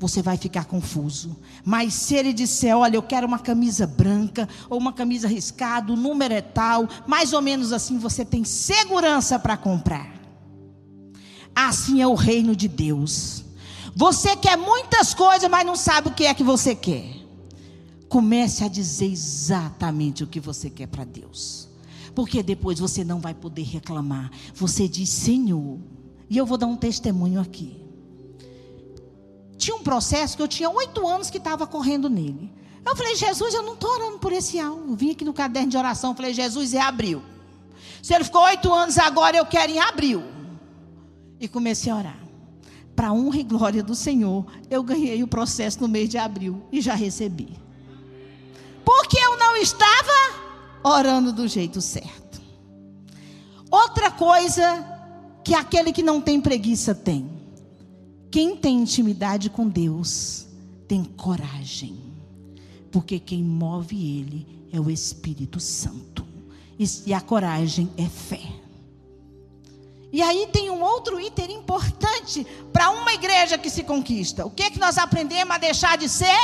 Você 0.00 0.22
vai 0.22 0.38
ficar 0.38 0.64
confuso. 0.64 1.36
Mas 1.62 1.92
se 1.92 2.14
ele 2.14 2.32
disser, 2.32 2.74
olha, 2.74 2.96
eu 2.96 3.02
quero 3.02 3.26
uma 3.26 3.38
camisa 3.38 3.86
branca 3.86 4.48
ou 4.70 4.78
uma 4.78 4.94
camisa 4.94 5.28
riscada, 5.28 5.92
o 5.92 5.96
número 5.96 6.32
é 6.32 6.40
tal, 6.40 6.88
mais 7.06 7.34
ou 7.34 7.42
menos 7.42 7.70
assim, 7.70 7.98
você 7.98 8.24
tem 8.24 8.42
segurança 8.42 9.38
para 9.38 9.58
comprar. 9.58 10.10
Assim 11.54 12.00
é 12.00 12.06
o 12.06 12.14
reino 12.14 12.56
de 12.56 12.66
Deus. 12.66 13.44
Você 13.94 14.34
quer 14.34 14.56
muitas 14.56 15.12
coisas, 15.12 15.50
mas 15.50 15.66
não 15.66 15.76
sabe 15.76 16.08
o 16.08 16.14
que 16.14 16.24
é 16.24 16.32
que 16.32 16.42
você 16.42 16.74
quer. 16.74 17.16
Comece 18.08 18.64
a 18.64 18.68
dizer 18.68 19.12
exatamente 19.12 20.24
o 20.24 20.26
que 20.26 20.40
você 20.40 20.70
quer 20.70 20.86
para 20.86 21.04
Deus. 21.04 21.68
Porque 22.14 22.42
depois 22.42 22.78
você 22.78 23.04
não 23.04 23.20
vai 23.20 23.34
poder 23.34 23.64
reclamar. 23.64 24.30
Você 24.54 24.88
diz, 24.88 25.10
Senhor, 25.10 25.78
e 26.30 26.38
eu 26.38 26.46
vou 26.46 26.56
dar 26.56 26.66
um 26.66 26.76
testemunho 26.76 27.38
aqui 27.38 27.79
tinha 29.60 29.76
um 29.76 29.82
processo 29.82 30.36
que 30.36 30.42
eu 30.42 30.48
tinha 30.48 30.70
oito 30.70 31.06
anos 31.06 31.30
que 31.30 31.38
estava 31.38 31.66
correndo 31.66 32.08
nele. 32.08 32.50
Eu 32.84 32.96
falei, 32.96 33.14
Jesus, 33.14 33.54
eu 33.54 33.62
não 33.62 33.74
estou 33.74 33.90
orando 33.90 34.18
por 34.18 34.32
esse 34.32 34.58
alvo. 34.58 34.96
Vim 34.96 35.10
aqui 35.10 35.24
no 35.24 35.34
caderno 35.34 35.68
de 35.68 35.76
oração, 35.76 36.16
falei, 36.16 36.32
Jesus, 36.32 36.72
é 36.72 36.80
abril. 36.80 37.22
Se 38.02 38.14
ele 38.14 38.24
ficou 38.24 38.42
oito 38.44 38.72
anos 38.72 38.98
agora, 38.98 39.36
eu 39.36 39.44
quero 39.44 39.70
em 39.70 39.78
abril. 39.78 40.24
E 41.38 41.46
comecei 41.46 41.92
a 41.92 41.96
orar. 41.96 42.18
Para 42.96 43.12
honra 43.12 43.38
e 43.38 43.42
glória 43.42 43.82
do 43.82 43.94
Senhor, 43.94 44.46
eu 44.70 44.82
ganhei 44.82 45.22
o 45.22 45.28
processo 45.28 45.80
no 45.80 45.88
mês 45.88 46.08
de 46.08 46.16
abril 46.18 46.62
e 46.72 46.80
já 46.80 46.94
recebi. 46.94 47.58
Porque 48.84 49.18
eu 49.18 49.38
não 49.38 49.56
estava 49.56 50.40
orando 50.82 51.32
do 51.32 51.46
jeito 51.46 51.80
certo. 51.80 52.40
Outra 53.70 54.10
coisa 54.10 54.84
que 55.44 55.54
aquele 55.54 55.92
que 55.92 56.02
não 56.02 56.20
tem 56.20 56.40
preguiça 56.40 56.94
tem 56.94 57.39
quem 58.30 58.56
tem 58.56 58.82
intimidade 58.82 59.50
com 59.50 59.68
Deus 59.68 60.46
tem 60.86 61.02
coragem, 61.02 61.98
porque 62.92 63.18
quem 63.18 63.42
move 63.42 63.96
ele 63.96 64.68
é 64.72 64.78
o 64.78 64.88
Espírito 64.88 65.58
Santo, 65.58 66.24
e 66.78 67.12
a 67.12 67.20
coragem 67.20 67.90
é 67.96 68.06
fé. 68.06 68.40
E 70.12 70.22
aí 70.22 70.48
tem 70.52 70.70
um 70.70 70.82
outro 70.82 71.20
item 71.20 71.52
importante 71.52 72.46
para 72.72 72.90
uma 72.90 73.12
igreja 73.12 73.58
que 73.58 73.68
se 73.68 73.82
conquista. 73.82 74.46
O 74.46 74.50
que 74.50 74.62
é 74.62 74.70
que 74.70 74.78
nós 74.78 74.96
aprendemos 74.96 75.54
a 75.54 75.58
deixar 75.58 75.98
de 75.98 76.08
ser? 76.08 76.38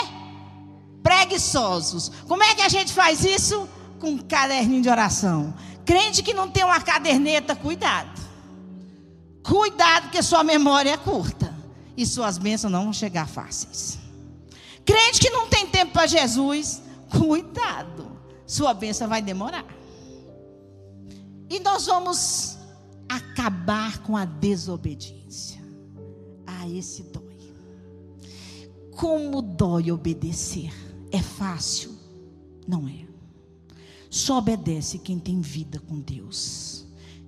Preguiçosos. 1.02 2.12
Como 2.28 2.42
é 2.42 2.54
que 2.54 2.62
a 2.62 2.68
gente 2.68 2.92
faz 2.92 3.24
isso? 3.24 3.68
Com 3.98 4.10
um 4.10 4.18
caderninho 4.18 4.82
de 4.82 4.88
oração. 4.88 5.54
Crente 5.84 6.22
que 6.22 6.34
não 6.34 6.48
tem 6.48 6.64
uma 6.64 6.80
caderneta, 6.80 7.56
cuidado. 7.56 8.20
Cuidado 9.42 10.10
que 10.10 10.22
sua 10.22 10.44
memória 10.44 10.90
é 10.90 10.96
curta 10.96 11.55
e 11.96 12.04
suas 12.06 12.38
bênçãos 12.38 12.72
não 12.72 12.84
vão 12.84 12.92
chegar 12.92 13.28
fáceis. 13.28 13.98
Crente 14.84 15.20
que 15.20 15.30
não 15.30 15.48
tem 15.48 15.66
tempo 15.66 15.92
para 15.92 16.06
Jesus, 16.06 16.82
cuidado, 17.10 18.10
sua 18.46 18.74
bênção 18.74 19.08
vai 19.08 19.22
demorar. 19.22 19.66
E 21.48 21.60
nós 21.60 21.86
vamos 21.86 22.58
acabar 23.08 24.02
com 24.02 24.16
a 24.16 24.24
desobediência. 24.24 25.62
Ah, 26.46 26.68
esse 26.68 27.02
dói. 27.04 27.36
Como 28.92 29.42
dói 29.42 29.92
obedecer? 29.92 30.72
É 31.10 31.20
fácil? 31.22 31.94
Não 32.66 32.88
é. 32.88 33.06
Só 34.10 34.38
obedece 34.38 34.98
quem 34.98 35.18
tem 35.18 35.40
vida 35.40 35.78
com 35.80 36.00
Deus. 36.00 36.85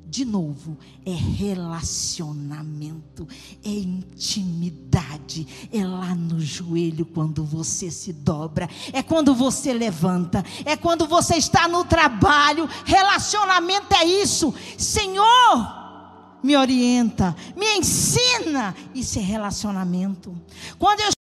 De 0.09 0.25
novo, 0.25 0.79
é 1.05 1.13
relacionamento, 1.13 3.29
é 3.63 3.69
intimidade, 3.69 5.47
é 5.71 5.87
lá 5.87 6.15
no 6.15 6.41
joelho 6.41 7.05
quando 7.05 7.45
você 7.45 7.91
se 7.91 8.11
dobra, 8.13 8.71
é 8.93 9.03
quando 9.03 9.35
você 9.35 9.75
levanta, 9.75 10.43
é 10.65 10.77
quando 10.77 11.07
você 11.07 11.37
está 11.37 11.69
no 11.69 11.85
trabalho. 11.85 12.67
Relacionamento 12.87 13.95
é 13.95 14.05
isso, 14.05 14.55
Senhor. 14.79 15.77
Me 16.43 16.57
orienta, 16.57 17.37
me 17.57 17.77
ensina. 17.77 18.75
Isso 18.95 19.19
é 19.19 19.23
relacionamento. 19.23 20.35
Quando 20.79 21.01
eu 21.01 21.18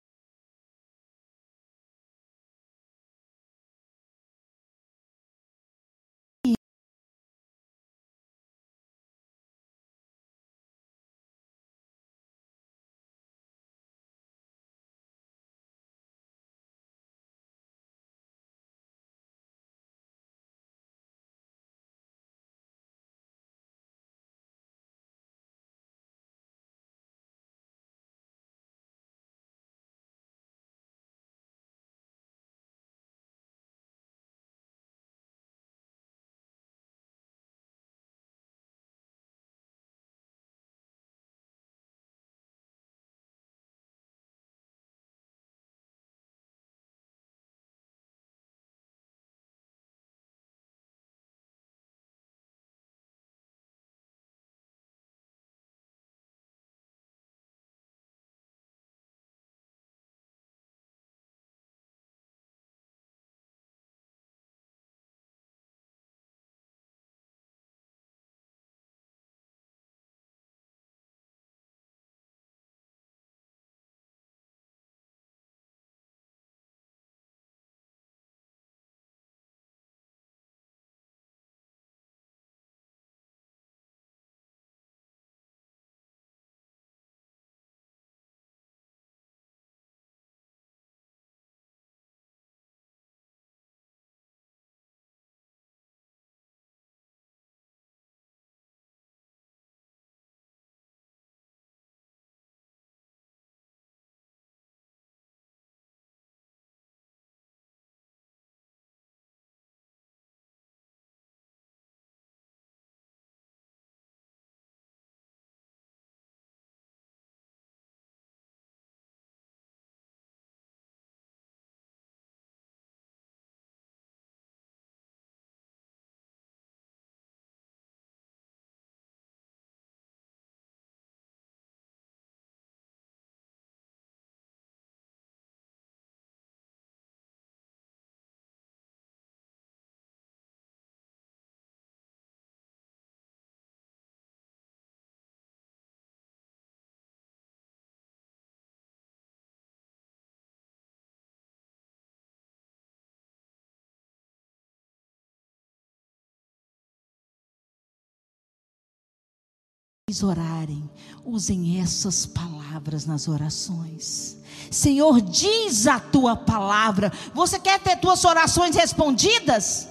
orarem, 160.21 160.91
usem 161.25 161.81
essas 161.81 162.27
palavras 162.27 163.07
nas 163.07 163.29
orações. 163.29 164.37
Senhor, 164.69 165.21
diz 165.21 165.87
a 165.87 166.01
tua 166.01 166.35
palavra. 166.35 167.13
Você 167.33 167.57
quer 167.61 167.79
ter 167.79 167.97
tuas 167.99 168.25
orações 168.25 168.75
respondidas? 168.75 169.87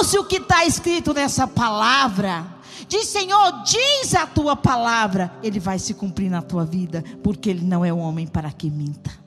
Use 0.00 0.18
o 0.18 0.24
que 0.24 0.38
está 0.38 0.64
escrito 0.64 1.14
nessa 1.14 1.46
palavra. 1.46 2.44
Diz, 2.88 3.06
Senhor, 3.06 3.62
diz 3.62 4.14
a 4.14 4.26
tua 4.26 4.56
palavra. 4.56 5.32
Ele 5.44 5.60
vai 5.60 5.78
se 5.78 5.94
cumprir 5.94 6.28
na 6.28 6.42
tua 6.42 6.64
vida, 6.64 7.04
porque 7.22 7.50
ele 7.50 7.64
não 7.64 7.84
é 7.84 7.92
homem 7.92 8.26
para 8.26 8.50
que 8.50 8.68
minta. 8.68 9.24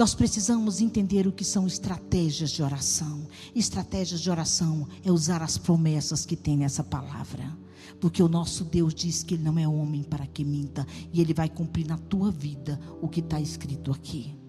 Nós 0.00 0.14
precisamos 0.14 0.80
entender 0.80 1.26
o 1.26 1.32
que 1.32 1.44
são 1.44 1.66
estratégias 1.66 2.50
de 2.50 2.62
oração. 2.62 3.28
Estratégias 3.54 4.20
de 4.20 4.30
oração 4.30 4.88
é 5.04 5.12
usar 5.12 5.42
as 5.42 5.58
promessas 5.58 6.24
que 6.24 6.36
tem 6.36 6.56
nessa 6.56 6.82
palavra. 6.82 7.54
Porque 8.00 8.22
o 8.22 8.28
nosso 8.28 8.64
Deus 8.64 8.94
diz 8.94 9.22
que 9.22 9.34
Ele 9.34 9.42
não 9.42 9.58
é 9.58 9.66
homem 9.66 10.02
para 10.02 10.26
que 10.26 10.44
minta. 10.44 10.86
E 11.12 11.20
Ele 11.20 11.34
vai 11.34 11.48
cumprir 11.48 11.86
na 11.86 11.98
tua 11.98 12.30
vida 12.30 12.80
o 13.00 13.08
que 13.08 13.20
está 13.20 13.40
escrito 13.40 13.90
aqui. 13.90 14.40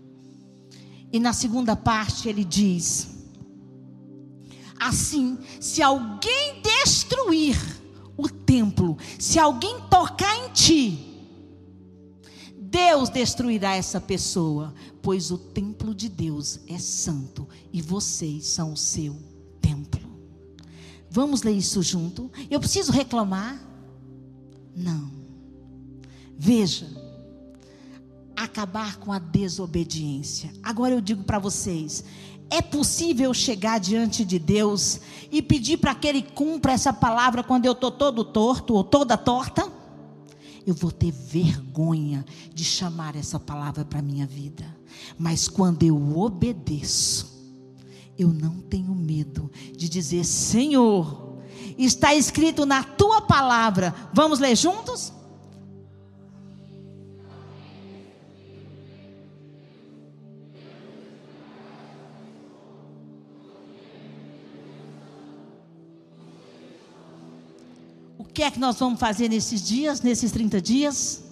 E 1.12 1.20
na 1.20 1.34
segunda 1.34 1.76
parte 1.76 2.30
ele 2.30 2.44
diz: 2.44 3.10
Assim, 4.80 5.38
se 5.60 5.82
alguém 5.82 6.62
destruir 6.62 7.58
o 8.16 8.30
templo, 8.30 8.98
se 9.20 9.38
alguém 9.38 9.82
tocar 9.90 10.36
em 10.38 10.54
ti, 10.54 11.08
Deus 12.58 13.10
destruirá 13.10 13.76
essa 13.76 14.00
pessoa, 14.00 14.74
pois 15.02 15.30
o 15.30 15.38
templo 15.38 15.94
de 15.94 16.08
Deus 16.08 16.62
é 16.68 16.80
santo 16.80 17.48
e 17.74 17.82
vocês 17.82 18.48
são 18.48 18.72
o 18.74 18.78
seu. 18.78 19.31
Vamos 21.14 21.44
ler 21.44 21.52
isso 21.52 21.84
junto? 21.84 22.32
Eu 22.50 22.58
preciso 22.58 22.90
reclamar? 22.90 23.62
Não. 24.74 25.12
Veja, 26.38 26.88
acabar 28.34 28.96
com 28.96 29.12
a 29.12 29.20
desobediência. 29.20 30.54
Agora 30.64 30.94
eu 30.94 31.02
digo 31.02 31.26
para 31.26 31.38
vocês: 31.38 32.06
é 32.50 32.62
possível 32.62 33.34
chegar 33.34 33.78
diante 33.78 34.24
de 34.24 34.40
Deus 34.40 35.02
e 35.30 35.42
pedir 35.42 35.80
para 35.80 35.94
que 35.94 36.08
Ele 36.08 36.22
cumpra 36.22 36.72
essa 36.72 36.94
palavra 36.94 37.44
quando 37.44 37.66
eu 37.66 37.74
estou 37.74 37.92
todo 37.92 38.24
torto 38.24 38.74
ou 38.74 38.84
toda 38.84 39.18
torta? 39.18 39.70
Eu 40.66 40.74
vou 40.74 40.94
ter 40.94 41.12
vergonha 41.12 42.24
de 42.54 42.64
chamar 42.64 43.18
essa 43.18 43.38
palavra 43.38 43.84
para 43.84 44.00
a 44.00 44.02
minha 44.02 44.26
vida. 44.26 44.64
Mas 45.20 45.50
quando 45.50 45.84
eu 45.84 46.18
obedeço, 46.18 47.31
eu 48.22 48.32
não 48.32 48.60
tenho 48.62 48.94
medo 48.94 49.52
de 49.76 49.90
dizer: 49.90 50.24
Senhor, 50.24 51.40
está 51.78 52.14
escrito 52.14 52.66
na 52.66 52.84
tua 52.84 53.22
palavra. 53.22 53.94
Vamos 54.14 54.40
ler 54.40 54.56
juntos? 54.56 55.12
O 68.18 68.24
que 68.24 68.44
é 68.44 68.52
que 68.52 68.60
nós 68.60 68.80
vamos 68.80 69.00
fazer 69.00 69.28
nesses 69.28 69.68
dias, 69.68 70.02
nesses 70.02 70.32
30 70.32 70.62
dias? 70.62 71.24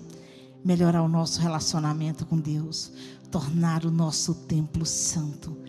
Melhorar 0.65 1.01
o 1.01 1.07
nosso 1.07 1.39
relacionamento 1.39 2.25
com 2.25 2.37
Deus, 2.37 2.91
tornar 3.31 3.85
o 3.85 3.91
nosso 3.91 4.35
templo 4.35 4.85
santo 4.85 5.68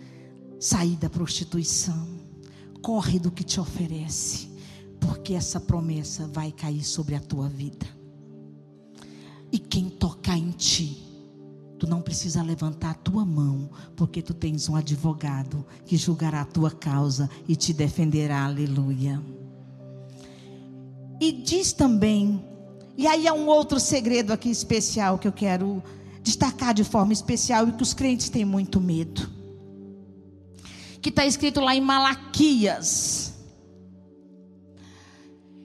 Sair 0.61 0.95
da 0.95 1.09
prostituição. 1.09 2.07
Corre 2.81 3.19
do 3.19 3.29
que 3.31 3.43
te 3.43 3.59
oferece. 3.59 4.49
porque 5.01 5.33
essa 5.33 5.59
promessa 5.59 6.27
vai 6.27 6.51
cair 6.51 6.83
sobre 6.83 7.15
a 7.15 7.19
tua 7.19 7.49
vida. 7.49 7.87
E 9.51 9.57
quem 9.57 9.89
tocar 9.89 10.37
em 10.37 10.51
ti, 10.51 10.97
tu 11.77 11.87
não 11.87 12.01
precisa 12.01 12.41
levantar 12.43 12.91
a 12.91 12.93
tua 12.93 13.25
mão, 13.25 13.69
porque 13.95 14.21
tu 14.21 14.33
tens 14.33 14.69
um 14.69 14.75
advogado 14.75 15.65
que 15.85 15.97
julgará 15.97 16.41
a 16.41 16.45
tua 16.45 16.69
causa 16.71 17.29
e 17.47 17.55
te 17.55 17.73
defenderá. 17.73 18.45
Aleluia. 18.45 19.21
E 21.19 21.31
diz 21.31 21.73
também, 21.73 22.43
e 22.95 23.07
aí 23.07 23.27
há 23.27 23.33
um 23.33 23.47
outro 23.47 23.79
segredo 23.79 24.31
aqui 24.31 24.49
especial 24.49 25.17
que 25.17 25.27
eu 25.27 25.33
quero 25.33 25.83
destacar 26.23 26.73
de 26.73 26.83
forma 26.83 27.11
especial 27.11 27.67
e 27.67 27.71
que 27.71 27.83
os 27.83 27.93
crentes 27.93 28.29
têm 28.29 28.45
muito 28.45 28.79
medo. 28.79 29.40
Que 31.01 31.09
está 31.09 31.25
escrito 31.25 31.59
lá 31.59 31.75
em 31.75 31.81
Malaquias. 31.81 33.33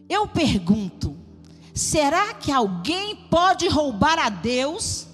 Eu 0.08 0.26
pergunto: 0.26 1.16
será 1.74 2.34
que 2.34 2.50
alguém 2.50 3.16
pode 3.30 3.68
roubar 3.68 4.18
a 4.18 4.28
Deus? 4.28 5.06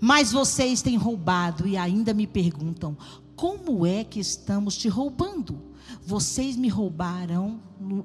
Mas 0.00 0.32
vocês 0.32 0.80
têm 0.80 0.96
roubado 0.96 1.66
e 1.66 1.76
ainda 1.76 2.14
me 2.14 2.26
perguntam: 2.26 2.96
como 3.36 3.86
é 3.86 4.04
que 4.04 4.20
estamos 4.20 4.76
te 4.76 4.88
roubando? 4.88 5.70
Vocês 6.06 6.56
me 6.56 6.68
roubaram, 6.68 7.60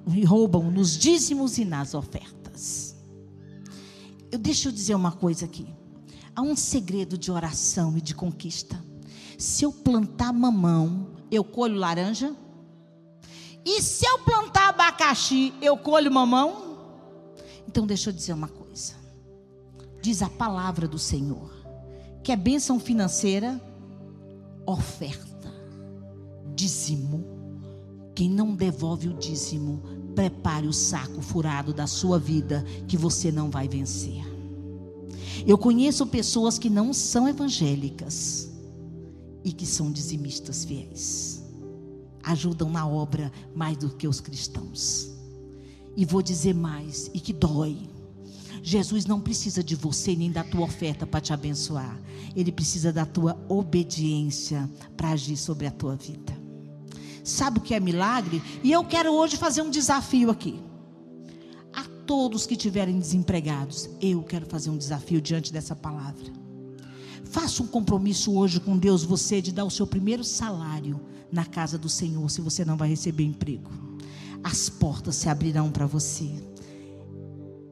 me 0.07 0.23
roubam 0.23 0.71
nos 0.71 0.97
dízimos 0.97 1.57
e 1.57 1.65
nas 1.65 1.93
ofertas. 1.93 2.95
Eu 4.31 4.39
deixa 4.39 4.69
eu 4.69 4.71
dizer 4.71 4.95
uma 4.95 5.11
coisa 5.11 5.45
aqui. 5.45 5.67
Há 6.35 6.41
um 6.41 6.55
segredo 6.55 7.17
de 7.17 7.31
oração 7.31 7.97
e 7.97 8.01
de 8.01 8.13
conquista. 8.13 8.83
Se 9.37 9.63
eu 9.63 9.71
plantar 9.71 10.33
mamão, 10.33 11.14
eu 11.31 11.43
colho 11.43 11.75
laranja? 11.75 12.35
E 13.65 13.81
se 13.81 14.05
eu 14.05 14.19
plantar 14.19 14.69
abacaxi, 14.69 15.53
eu 15.61 15.75
colho 15.75 16.11
mamão? 16.11 16.77
Então 17.67 17.87
deixa 17.87 18.09
eu 18.09 18.13
dizer 18.13 18.33
uma 18.33 18.47
coisa. 18.47 18.93
Diz 20.01 20.21
a 20.21 20.29
palavra 20.29 20.87
do 20.87 20.99
Senhor, 20.99 21.51
que 22.23 22.31
é 22.31 22.35
bênção 22.35 22.79
financeira, 22.79 23.59
oferta, 24.67 25.51
dízimo. 26.53 27.25
Quem 28.13 28.29
não 28.29 28.55
devolve 28.55 29.09
o 29.09 29.13
dízimo, 29.13 29.81
prepare 30.13 30.67
o 30.67 30.73
saco 30.73 31.21
furado 31.21 31.73
da 31.73 31.87
sua 31.87 32.19
vida, 32.19 32.63
que 32.87 32.95
você 32.95 33.31
não 33.31 33.49
vai 33.49 33.67
vencer. 33.67 34.23
Eu 35.45 35.57
conheço 35.57 36.05
pessoas 36.05 36.57
que 36.57 36.69
não 36.69 36.93
são 36.93 37.27
evangélicas 37.27 38.54
e 39.45 39.53
que 39.53 39.65
são 39.65 39.89
dizimistas 39.91 40.65
fiéis. 40.65 41.41
Ajudam 42.23 42.69
na 42.69 42.85
obra 42.85 43.31
mais 43.55 43.77
do 43.77 43.89
que 43.95 44.07
os 44.07 44.19
cristãos. 44.19 45.09
E 45.95 46.03
vou 46.03 46.21
dizer 46.21 46.53
mais, 46.53 47.09
e 47.13 47.19
que 47.21 47.31
dói. 47.31 47.87
Jesus 48.61 49.05
não 49.05 49.21
precisa 49.21 49.63
de 49.63 49.75
você 49.75 50.15
nem 50.15 50.31
da 50.31 50.43
tua 50.43 50.65
oferta 50.65 51.07
para 51.07 51.21
te 51.21 51.31
abençoar. 51.31 51.97
Ele 52.35 52.51
precisa 52.51 52.91
da 52.91 53.05
tua 53.05 53.39
obediência 53.47 54.69
para 54.97 55.11
agir 55.11 55.37
sobre 55.37 55.67
a 55.67 55.71
tua 55.71 55.95
vida. 55.95 56.35
Sabe 57.23 57.59
o 57.59 57.61
que 57.61 57.73
é 57.73 57.79
milagre? 57.79 58.41
E 58.63 58.71
eu 58.71 58.83
quero 58.83 59.13
hoje 59.13 59.37
fazer 59.37 59.61
um 59.61 59.69
desafio 59.69 60.31
aqui 60.31 60.59
todos 62.05 62.45
que 62.45 62.53
estiverem 62.53 62.99
desempregados. 62.99 63.89
Eu 64.01 64.23
quero 64.23 64.45
fazer 64.45 64.69
um 64.69 64.77
desafio 64.77 65.21
diante 65.21 65.51
dessa 65.51 65.75
palavra. 65.75 66.44
Faça 67.25 67.61
um 67.61 67.67
compromisso 67.67 68.33
hoje 68.33 68.59
com 68.59 68.77
Deus, 68.77 69.03
você, 69.03 69.41
de 69.41 69.51
dar 69.51 69.65
o 69.65 69.71
seu 69.71 69.85
primeiro 69.85 70.23
salário 70.23 71.01
na 71.31 71.43
casa 71.43 71.77
do 71.77 71.89
Senhor, 71.89 72.29
se 72.29 72.39
você 72.39 72.63
não 72.63 72.77
vai 72.77 72.89
receber 72.89 73.23
emprego. 73.23 73.69
As 74.43 74.69
portas 74.69 75.15
se 75.15 75.27
abrirão 75.27 75.71
para 75.71 75.85
você. 75.85 76.31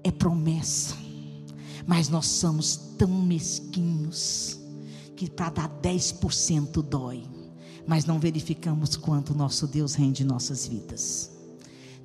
É 0.03 0.11
promessa. 0.11 0.97
Mas 1.85 2.09
nós 2.09 2.25
somos 2.25 2.75
tão 2.97 3.09
mesquinhos 3.09 4.59
que 5.15 5.29
para 5.29 5.49
dar 5.49 5.69
10% 5.81 6.81
dói. 6.81 7.23
Mas 7.85 8.05
não 8.05 8.19
verificamos 8.19 8.95
quanto 8.95 9.35
nosso 9.35 9.67
Deus 9.67 9.93
rende 9.93 10.23
nossas 10.23 10.67
vidas. 10.67 11.31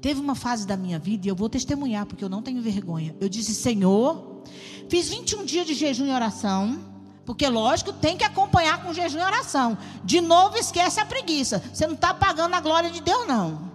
Teve 0.01 0.21
uma 0.21 0.35
fase 0.35 0.67
da 0.67 0.77
minha 0.77 0.99
vida, 0.99 1.27
e 1.27 1.31
eu 1.31 1.35
vou 1.35 1.49
testemunhar, 1.49 2.07
porque 2.07 2.23
eu 2.23 2.29
não 2.29 2.43
tenho 2.43 2.63
vergonha. 2.63 3.17
Eu 3.21 3.29
disse, 3.29 3.55
Senhor, 3.55 4.45
fiz 4.89 5.09
21 5.09 5.45
dias 5.45 5.67
de 5.67 5.75
jejum 5.75 6.07
e 6.07 6.11
oração. 6.11 6.98
Porque, 7.29 7.47
lógico, 7.47 7.93
tem 7.93 8.17
que 8.17 8.25
acompanhar 8.25 8.83
com 8.83 8.95
jejum 8.95 9.19
e 9.19 9.23
oração. 9.23 9.77
De 10.03 10.19
novo, 10.19 10.57
esquece 10.57 10.99
a 10.99 11.05
preguiça. 11.05 11.63
Você 11.71 11.87
não 11.87 11.93
está 11.93 12.15
pagando 12.15 12.55
a 12.55 12.61
glória 12.61 12.91
de 12.91 13.03
Deus, 13.03 13.29
não. 13.29 13.71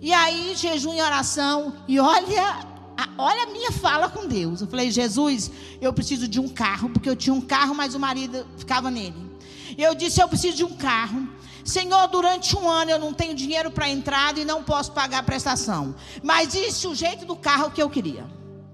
E 0.00 0.12
aí, 0.12 0.54
jejum 0.54 0.94
e 0.94 1.02
oração. 1.02 1.74
E 1.88 1.98
olha, 1.98 2.64
olha 3.18 3.42
a 3.42 3.46
minha 3.46 3.72
fala 3.72 4.08
com 4.08 4.28
Deus. 4.28 4.60
Eu 4.60 4.68
falei, 4.68 4.92
Jesus, 4.92 5.50
eu 5.80 5.92
preciso 5.92 6.28
de 6.28 6.38
um 6.38 6.48
carro. 6.48 6.88
Porque 6.88 7.10
eu 7.10 7.16
tinha 7.16 7.34
um 7.34 7.40
carro, 7.40 7.74
mas 7.74 7.96
o 7.96 7.98
marido 7.98 8.46
ficava 8.56 8.92
nele. 8.92 9.28
E 9.76 9.82
eu 9.82 9.92
disse, 9.96 10.22
eu 10.22 10.28
preciso 10.28 10.56
de 10.56 10.64
um 10.64 10.76
carro. 10.76 11.28
Senhor, 11.64 12.06
durante 12.06 12.56
um 12.56 12.70
ano 12.70 12.92
eu 12.92 12.98
não 13.00 13.12
tenho 13.12 13.34
dinheiro 13.34 13.72
para 13.72 13.88
entrada 13.88 14.38
e 14.38 14.44
não 14.44 14.62
posso 14.62 14.92
pagar 14.92 15.18
a 15.18 15.22
prestação. 15.24 15.96
Mas 16.22 16.54
isso 16.54 16.90
o 16.90 16.94
jeito 16.94 17.26
do 17.26 17.34
carro 17.34 17.72
que 17.72 17.82
eu 17.82 17.90
queria. 17.90 18.24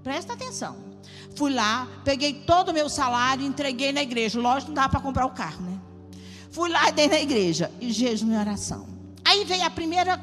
Presta 0.03 0.33
atenção. 0.33 0.90
Fui 1.35 1.53
lá, 1.53 1.87
peguei 2.03 2.33
todo 2.33 2.69
o 2.69 2.73
meu 2.73 2.89
salário 2.89 3.43
e 3.43 3.47
entreguei 3.47 3.91
na 3.91 4.01
igreja. 4.01 4.39
Lógico, 4.39 4.71
não 4.71 4.75
dá 4.75 4.89
para 4.89 4.99
comprar 4.99 5.25
o 5.25 5.31
carro, 5.31 5.63
né? 5.63 5.79
Fui 6.51 6.69
lá 6.69 6.89
e 6.89 6.91
dei 6.91 7.07
na 7.07 7.19
igreja. 7.19 7.71
E 7.79 7.91
jejum 7.91 8.33
e 8.33 8.37
oração. 8.37 8.87
Aí 9.23 9.45
veio 9.45 9.63
a 9.63 9.69
primeira 9.69 10.19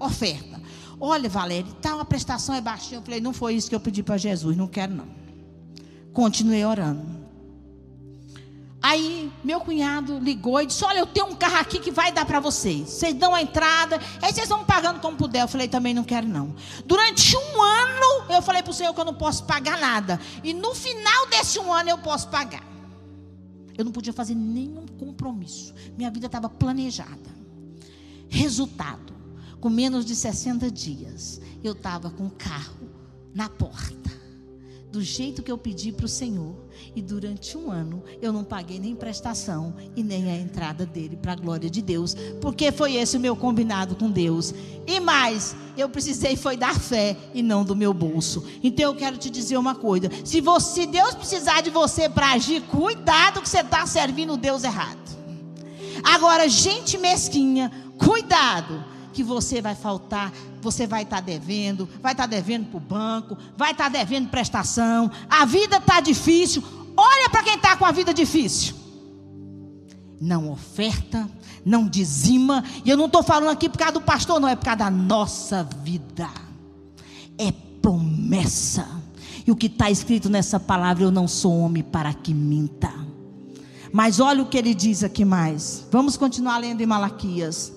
oferta. 0.00 0.60
Olha, 0.98 1.28
Valéria, 1.28 1.72
tal, 1.82 2.00
a 2.00 2.04
prestação 2.04 2.54
é 2.54 2.60
baixinha. 2.60 2.98
Eu 2.98 3.02
falei, 3.02 3.20
não 3.20 3.32
foi 3.32 3.54
isso 3.54 3.68
que 3.68 3.74
eu 3.74 3.80
pedi 3.80 4.02
para 4.02 4.16
Jesus, 4.16 4.56
não 4.56 4.66
quero 4.66 4.94
não. 4.94 5.06
Continuei 6.12 6.64
orando. 6.64 7.15
Aí 8.86 9.32
meu 9.42 9.60
cunhado 9.60 10.20
ligou 10.20 10.62
e 10.62 10.66
disse: 10.66 10.84
Olha, 10.84 11.00
eu 11.00 11.06
tenho 11.08 11.26
um 11.26 11.34
carro 11.34 11.56
aqui 11.56 11.80
que 11.80 11.90
vai 11.90 12.12
dar 12.12 12.24
para 12.24 12.38
vocês. 12.38 12.88
Vocês 12.88 13.14
dão 13.14 13.34
a 13.34 13.42
entrada, 13.42 14.00
aí 14.22 14.32
vocês 14.32 14.48
vão 14.48 14.64
pagando 14.64 15.00
como 15.00 15.16
puder. 15.16 15.42
Eu 15.42 15.48
falei: 15.48 15.66
Também 15.66 15.92
não 15.92 16.04
quero, 16.04 16.28
não. 16.28 16.54
Durante 16.84 17.36
um 17.36 17.60
ano, 17.60 18.32
eu 18.32 18.40
falei 18.40 18.62
para 18.62 18.70
o 18.70 18.74
Senhor 18.74 18.94
que 18.94 19.00
eu 19.00 19.04
não 19.04 19.14
posso 19.14 19.42
pagar 19.42 19.76
nada. 19.80 20.20
E 20.44 20.54
no 20.54 20.72
final 20.72 21.26
desse 21.26 21.58
um 21.58 21.72
ano, 21.72 21.90
eu 21.90 21.98
posso 21.98 22.28
pagar. 22.28 22.62
Eu 23.76 23.84
não 23.84 23.90
podia 23.90 24.12
fazer 24.12 24.36
nenhum 24.36 24.86
compromisso. 24.86 25.74
Minha 25.98 26.10
vida 26.12 26.26
estava 26.26 26.48
planejada. 26.48 27.34
Resultado: 28.28 29.12
com 29.60 29.68
menos 29.68 30.04
de 30.04 30.14
60 30.14 30.70
dias, 30.70 31.40
eu 31.64 31.72
estava 31.72 32.08
com 32.08 32.26
o 32.26 32.30
carro 32.30 32.88
na 33.34 33.48
porta 33.48 34.05
do 34.96 35.02
jeito 35.02 35.42
que 35.42 35.52
eu 35.52 35.58
pedi 35.58 35.92
para 35.92 36.06
o 36.06 36.08
Senhor. 36.08 36.54
E 36.94 37.02
durante 37.02 37.58
um 37.58 37.70
ano 37.70 38.02
eu 38.22 38.32
não 38.32 38.42
paguei 38.42 38.78
nem 38.78 38.96
prestação 38.96 39.74
e 39.94 40.02
nem 40.02 40.30
a 40.30 40.38
entrada 40.38 40.86
dele 40.86 41.18
para 41.20 41.32
a 41.32 41.36
glória 41.36 41.68
de 41.68 41.82
Deus, 41.82 42.16
porque 42.40 42.72
foi 42.72 42.94
esse 42.94 43.18
o 43.18 43.20
meu 43.20 43.36
combinado 43.36 43.94
com 43.94 44.10
Deus. 44.10 44.54
E 44.86 44.98
mais, 44.98 45.54
eu 45.76 45.90
precisei 45.90 46.34
foi 46.34 46.56
da 46.56 46.72
fé 46.72 47.14
e 47.34 47.42
não 47.42 47.62
do 47.62 47.76
meu 47.76 47.92
bolso. 47.92 48.42
Então 48.62 48.86
eu 48.86 48.94
quero 48.94 49.18
te 49.18 49.28
dizer 49.28 49.58
uma 49.58 49.74
coisa: 49.74 50.10
se 50.24 50.40
você 50.40 50.86
Deus 50.86 51.14
precisar 51.14 51.60
de 51.60 51.68
você 51.68 52.08
para 52.08 52.32
agir, 52.32 52.62
cuidado 52.62 53.42
que 53.42 53.50
você 53.50 53.60
está 53.60 53.86
servindo 53.86 54.34
Deus 54.38 54.64
errado. 54.64 55.14
Agora, 56.02 56.48
gente 56.48 56.96
mesquinha, 56.96 57.70
cuidado 57.98 58.95
que 59.16 59.22
você 59.22 59.62
vai 59.62 59.74
faltar, 59.74 60.30
você 60.60 60.86
vai 60.86 61.02
estar 61.02 61.16
tá 61.16 61.22
devendo, 61.22 61.88
vai 62.02 62.12
estar 62.12 62.24
tá 62.24 62.26
devendo 62.26 62.66
para 62.66 62.76
o 62.76 62.80
banco, 62.80 63.38
vai 63.56 63.70
estar 63.70 63.84
tá 63.84 63.88
devendo 63.88 64.28
prestação, 64.28 65.10
a 65.26 65.46
vida 65.46 65.78
está 65.78 66.00
difícil. 66.00 66.62
Olha 66.94 67.30
para 67.30 67.42
quem 67.42 67.54
está 67.54 67.74
com 67.78 67.86
a 67.86 67.92
vida 67.92 68.12
difícil. 68.12 68.74
Não 70.20 70.50
oferta, 70.50 71.26
não 71.64 71.88
dizima, 71.88 72.62
e 72.84 72.90
eu 72.90 72.96
não 72.96 73.06
estou 73.06 73.22
falando 73.22 73.48
aqui 73.48 73.70
por 73.70 73.78
causa 73.78 73.94
do 73.94 74.02
pastor, 74.02 74.38
não, 74.38 74.48
é 74.48 74.54
por 74.54 74.66
causa 74.66 74.78
da 74.80 74.90
nossa 74.90 75.64
vida. 75.82 76.28
É 77.38 77.50
promessa. 77.80 78.86
E 79.46 79.50
o 79.50 79.56
que 79.56 79.66
está 79.66 79.90
escrito 79.90 80.28
nessa 80.28 80.60
palavra, 80.60 81.04
eu 81.04 81.10
não 81.10 81.26
sou 81.26 81.58
homem 81.58 81.82
para 81.82 82.12
que 82.12 82.34
minta. 82.34 82.92
Mas 83.90 84.20
olha 84.20 84.42
o 84.42 84.46
que 84.46 84.58
ele 84.58 84.74
diz 84.74 85.02
aqui 85.02 85.24
mais. 85.24 85.86
Vamos 85.90 86.18
continuar 86.18 86.58
lendo 86.58 86.82
em 86.82 86.86
Malaquias. 86.86 87.75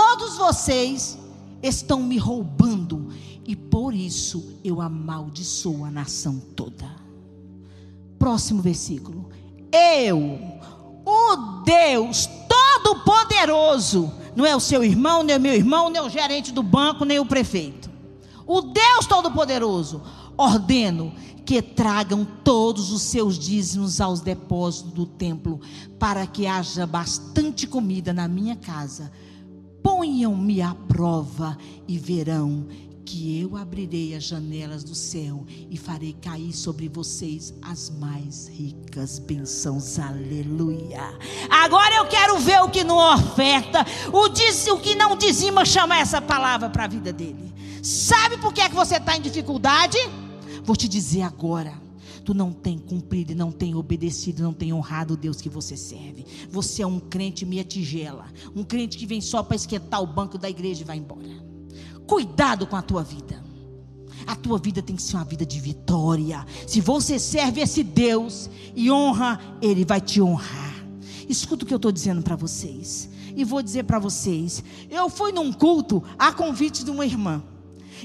Todos 0.00 0.38
vocês 0.38 1.18
estão 1.62 2.02
me 2.02 2.16
roubando, 2.16 3.08
e 3.46 3.54
por 3.54 3.92
isso 3.92 4.58
eu 4.64 4.80
amaldiçoo 4.80 5.84
a 5.84 5.90
nação 5.90 6.40
toda. 6.56 6.88
Próximo 8.18 8.62
versículo. 8.62 9.28
Eu, 9.70 10.40
o 11.04 11.36
Deus 11.66 12.26
Todo-Poderoso, 12.48 14.10
não 14.34 14.46
é 14.46 14.56
o 14.56 14.60
seu 14.60 14.82
irmão, 14.82 15.22
nem 15.22 15.36
o 15.36 15.40
meu 15.40 15.54
irmão, 15.54 15.90
nem 15.90 16.00
o 16.00 16.08
gerente 16.08 16.50
do 16.50 16.62
banco, 16.62 17.04
nem 17.04 17.18
o 17.18 17.26
prefeito. 17.26 17.90
O 18.46 18.62
Deus 18.62 19.04
Todo-Poderoso, 19.06 20.00
ordeno 20.34 21.12
que 21.44 21.60
tragam 21.60 22.26
todos 22.42 22.90
os 22.90 23.02
seus 23.02 23.38
dízimos 23.38 24.00
aos 24.00 24.22
depósitos 24.22 24.92
do 24.92 25.04
templo, 25.04 25.60
para 25.98 26.26
que 26.26 26.46
haja 26.46 26.86
bastante 26.86 27.66
comida 27.66 28.14
na 28.14 28.26
minha 28.26 28.56
casa 28.56 29.12
Ponham-me 29.82 30.60
à 30.62 30.74
prova 30.74 31.56
e 31.86 31.98
verão 31.98 32.66
que 33.04 33.40
eu 33.40 33.56
abrirei 33.56 34.14
as 34.14 34.22
janelas 34.22 34.84
do 34.84 34.94
céu 34.94 35.44
e 35.68 35.76
farei 35.76 36.12
cair 36.12 36.52
sobre 36.52 36.88
vocês 36.88 37.52
as 37.60 37.90
mais 37.90 38.46
ricas 38.46 39.18
bênçãos. 39.18 39.98
Aleluia. 39.98 41.18
Agora 41.50 41.96
eu 41.96 42.06
quero 42.06 42.38
ver 42.38 42.62
o 42.62 42.70
que 42.70 42.84
não 42.84 42.96
oferta, 43.14 43.84
o, 44.12 44.28
diz, 44.28 44.66
o 44.68 44.78
que 44.78 44.94
não 44.94 45.16
dizima 45.16 45.64
chama 45.64 45.98
essa 45.98 46.22
palavra 46.22 46.70
para 46.70 46.84
a 46.84 46.88
vida 46.88 47.12
dele. 47.12 47.52
Sabe 47.82 48.36
por 48.38 48.52
que, 48.52 48.60
é 48.60 48.68
que 48.68 48.76
você 48.76 48.96
está 48.96 49.16
em 49.16 49.20
dificuldade? 49.20 49.98
Vou 50.62 50.76
te 50.76 50.86
dizer 50.86 51.22
agora. 51.22 51.89
Tu 52.30 52.34
não 52.34 52.52
tem 52.52 52.78
cumprido, 52.78 53.34
não 53.34 53.50
tem 53.50 53.74
obedecido, 53.74 54.44
não 54.44 54.52
tem 54.52 54.72
honrado 54.72 55.14
o 55.14 55.16
Deus 55.16 55.40
que 55.40 55.48
você 55.48 55.76
serve. 55.76 56.24
Você 56.48 56.80
é 56.80 56.86
um 56.86 57.00
crente 57.00 57.44
meia 57.44 57.64
tigela, 57.64 58.26
um 58.54 58.62
crente 58.62 58.96
que 58.96 59.04
vem 59.04 59.20
só 59.20 59.42
para 59.42 59.56
esquentar 59.56 60.00
o 60.00 60.06
banco 60.06 60.38
da 60.38 60.48
igreja 60.48 60.82
e 60.82 60.84
vai 60.84 60.96
embora. 60.96 61.26
Cuidado 62.06 62.68
com 62.68 62.76
a 62.76 62.82
tua 62.82 63.02
vida. 63.02 63.42
A 64.28 64.36
tua 64.36 64.58
vida 64.58 64.80
tem 64.80 64.94
que 64.94 65.02
ser 65.02 65.16
uma 65.16 65.24
vida 65.24 65.44
de 65.44 65.58
vitória. 65.58 66.46
Se 66.68 66.80
você 66.80 67.18
serve 67.18 67.62
esse 67.62 67.82
Deus 67.82 68.48
e 68.76 68.92
honra, 68.92 69.40
Ele 69.60 69.84
vai 69.84 70.00
te 70.00 70.22
honrar. 70.22 70.86
Escuta 71.28 71.64
o 71.64 71.66
que 71.66 71.74
eu 71.74 71.78
estou 71.78 71.90
dizendo 71.90 72.22
para 72.22 72.36
vocês. 72.36 73.10
E 73.34 73.42
vou 73.42 73.60
dizer 73.60 73.82
para 73.82 73.98
vocês: 73.98 74.62
eu 74.88 75.10
fui 75.10 75.32
num 75.32 75.52
culto 75.52 76.00
a 76.16 76.32
convite 76.32 76.84
de 76.84 76.92
uma 76.92 77.04
irmã. 77.04 77.42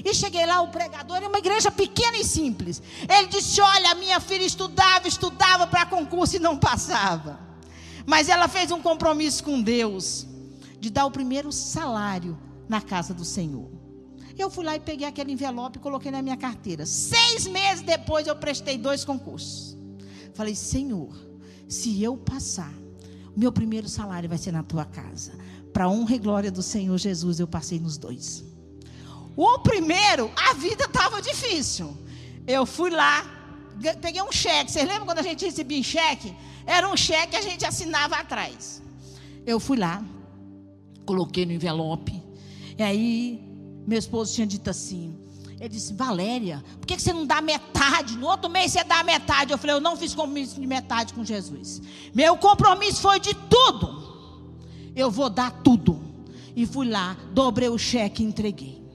E 0.04 0.14
cheguei 0.14 0.44
lá, 0.46 0.60
o 0.62 0.68
pregador, 0.68 1.18
é 1.22 1.28
uma 1.28 1.38
igreja 1.38 1.70
pequena 1.70 2.16
e 2.16 2.24
simples. 2.24 2.82
Ele 3.08 3.28
disse: 3.28 3.60
Olha, 3.60 3.94
minha 3.94 4.20
filha 4.20 4.44
estudava, 4.44 5.06
estudava 5.06 5.66
para 5.66 5.86
concurso 5.86 6.36
e 6.36 6.40
não 6.40 6.56
passava. 6.56 7.38
Mas 8.04 8.28
ela 8.28 8.48
fez 8.48 8.70
um 8.70 8.80
compromisso 8.80 9.42
com 9.42 9.60
Deus 9.60 10.26
de 10.78 10.90
dar 10.90 11.06
o 11.06 11.10
primeiro 11.10 11.50
salário 11.50 12.38
na 12.68 12.80
casa 12.80 13.12
do 13.12 13.24
Senhor. 13.24 13.68
Eu 14.38 14.50
fui 14.50 14.64
lá 14.64 14.76
e 14.76 14.80
peguei 14.80 15.06
aquele 15.06 15.32
envelope 15.32 15.78
e 15.78 15.80
coloquei 15.80 16.10
na 16.10 16.20
minha 16.20 16.36
carteira. 16.36 16.84
Seis 16.84 17.46
meses 17.46 17.82
depois 17.82 18.26
eu 18.26 18.36
prestei 18.36 18.76
dois 18.76 19.04
concursos. 19.04 19.76
Falei, 20.34 20.54
Senhor, 20.54 21.16
se 21.66 22.02
eu 22.02 22.16
passar, 22.16 22.72
meu 23.34 23.50
primeiro 23.50 23.88
salário 23.88 24.28
vai 24.28 24.38
ser 24.38 24.52
na 24.52 24.62
tua 24.62 24.84
casa. 24.84 25.32
Para 25.72 25.88
honra 25.88 26.14
e 26.14 26.18
glória 26.18 26.50
do 26.50 26.62
Senhor 26.62 26.96
Jesus, 26.98 27.40
eu 27.40 27.48
passei 27.48 27.80
nos 27.80 27.96
dois. 27.96 28.44
O 29.36 29.58
primeiro, 29.58 30.30
a 30.34 30.54
vida 30.54 30.84
estava 30.84 31.20
difícil. 31.20 31.94
Eu 32.46 32.64
fui 32.64 32.90
lá, 32.90 33.24
peguei 34.00 34.22
um 34.22 34.32
cheque. 34.32 34.72
Vocês 34.72 34.88
lembram 34.88 35.04
quando 35.04 35.18
a 35.18 35.22
gente 35.22 35.44
recebia 35.44 35.78
um 35.78 35.82
cheque? 35.82 36.34
Era 36.64 36.88
um 36.88 36.96
cheque 36.96 37.28
que 37.28 37.36
a 37.36 37.42
gente 37.42 37.64
assinava 37.64 38.16
atrás. 38.16 38.82
Eu 39.46 39.60
fui 39.60 39.76
lá, 39.76 40.02
coloquei 41.04 41.44
no 41.44 41.52
envelope. 41.52 42.22
E 42.78 42.82
aí 42.82 43.46
meu 43.86 43.98
esposo 43.98 44.34
tinha 44.34 44.46
dito 44.46 44.70
assim. 44.70 45.14
Ele 45.60 45.70
disse, 45.70 45.94
Valéria, 45.94 46.62
por 46.78 46.86
que 46.86 46.98
você 46.98 47.12
não 47.12 47.26
dá 47.26 47.40
metade? 47.40 48.16
No 48.16 48.26
outro 48.26 48.50
mês 48.50 48.72
você 48.72 48.84
dá 48.84 49.02
metade. 49.02 49.52
Eu 49.52 49.58
falei, 49.58 49.76
eu 49.76 49.80
não 49.80 49.96
fiz 49.96 50.14
compromisso 50.14 50.60
de 50.60 50.66
metade 50.66 51.14
com 51.14 51.24
Jesus. 51.24 51.80
Meu 52.14 52.36
compromisso 52.36 53.00
foi 53.00 53.20
de 53.20 53.34
tudo. 53.34 54.50
Eu 54.94 55.10
vou 55.10 55.30
dar 55.30 55.50
tudo. 55.62 56.00
E 56.54 56.66
fui 56.66 56.88
lá, 56.88 57.16
dobrei 57.32 57.68
o 57.68 57.78
cheque 57.78 58.22
e 58.22 58.26
entreguei. 58.26 58.85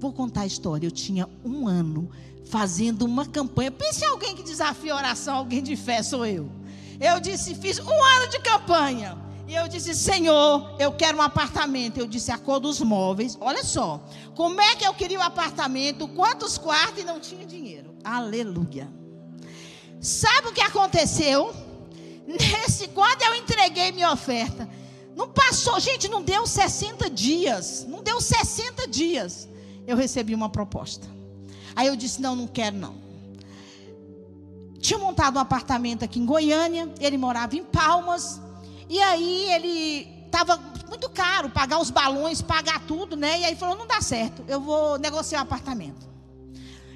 Vou 0.00 0.12
contar 0.14 0.40
a 0.40 0.46
história. 0.46 0.86
Eu 0.86 0.90
tinha 0.90 1.28
um 1.44 1.68
ano 1.68 2.10
fazendo 2.46 3.04
uma 3.04 3.26
campanha. 3.26 3.70
Pense 3.70 4.02
em 4.02 4.08
alguém 4.08 4.34
que 4.34 4.42
desafia 4.42 4.94
a 4.94 4.96
oração, 4.96 5.36
alguém 5.36 5.62
de 5.62 5.76
fé, 5.76 6.02
sou 6.02 6.24
eu. 6.24 6.50
Eu 6.98 7.20
disse, 7.20 7.54
fiz 7.54 7.78
um 7.78 8.04
ano 8.04 8.28
de 8.28 8.38
campanha. 8.40 9.18
E 9.46 9.54
eu 9.54 9.68
disse, 9.68 9.94
Senhor, 9.94 10.74
eu 10.78 10.92
quero 10.92 11.18
um 11.18 11.22
apartamento. 11.22 11.98
Eu 11.98 12.06
disse, 12.06 12.30
a 12.30 12.38
cor 12.38 12.58
dos 12.58 12.80
móveis. 12.80 13.36
Olha 13.40 13.62
só, 13.62 14.02
como 14.34 14.58
é 14.58 14.74
que 14.74 14.86
eu 14.86 14.94
queria 14.94 15.18
um 15.18 15.22
apartamento, 15.22 16.08
quantos 16.08 16.56
quartos 16.56 17.02
e 17.02 17.04
não 17.04 17.20
tinha 17.20 17.44
dinheiro. 17.44 17.94
Aleluia. 18.02 18.88
Sabe 20.00 20.48
o 20.48 20.52
que 20.52 20.62
aconteceu? 20.62 21.54
Nesse, 22.26 22.88
quando 22.88 23.20
eu 23.20 23.34
entreguei 23.34 23.92
minha 23.92 24.10
oferta, 24.10 24.66
não 25.14 25.28
passou, 25.28 25.78
gente, 25.78 26.08
não 26.08 26.22
deu 26.22 26.46
60 26.46 27.10
dias. 27.10 27.84
Não 27.86 28.02
deu 28.02 28.18
60 28.18 28.88
dias. 28.88 29.46
Eu 29.86 29.96
recebi 29.96 30.34
uma 30.34 30.48
proposta. 30.48 31.06
Aí 31.74 31.86
eu 31.86 31.96
disse, 31.96 32.20
não, 32.20 32.36
não 32.36 32.46
quero 32.46 32.76
não. 32.76 32.94
Tinha 34.80 34.98
montado 34.98 35.36
um 35.36 35.40
apartamento 35.40 36.04
aqui 36.04 36.18
em 36.18 36.24
Goiânia, 36.24 36.92
ele 37.00 37.18
morava 37.18 37.54
em 37.54 37.64
Palmas. 37.64 38.40
E 38.88 38.98
aí 39.00 39.52
ele 39.52 40.24
estava 40.24 40.56
muito 40.88 41.08
caro 41.10 41.50
pagar 41.50 41.78
os 41.78 41.90
balões, 41.90 42.40
pagar 42.40 42.80
tudo, 42.86 43.16
né? 43.16 43.40
E 43.40 43.44
aí 43.44 43.56
falou: 43.56 43.76
não 43.76 43.86
dá 43.86 44.00
certo, 44.00 44.42
eu 44.48 44.60
vou 44.60 44.98
negociar 44.98 45.38
o 45.38 45.42
um 45.42 45.44
apartamento. 45.44 46.08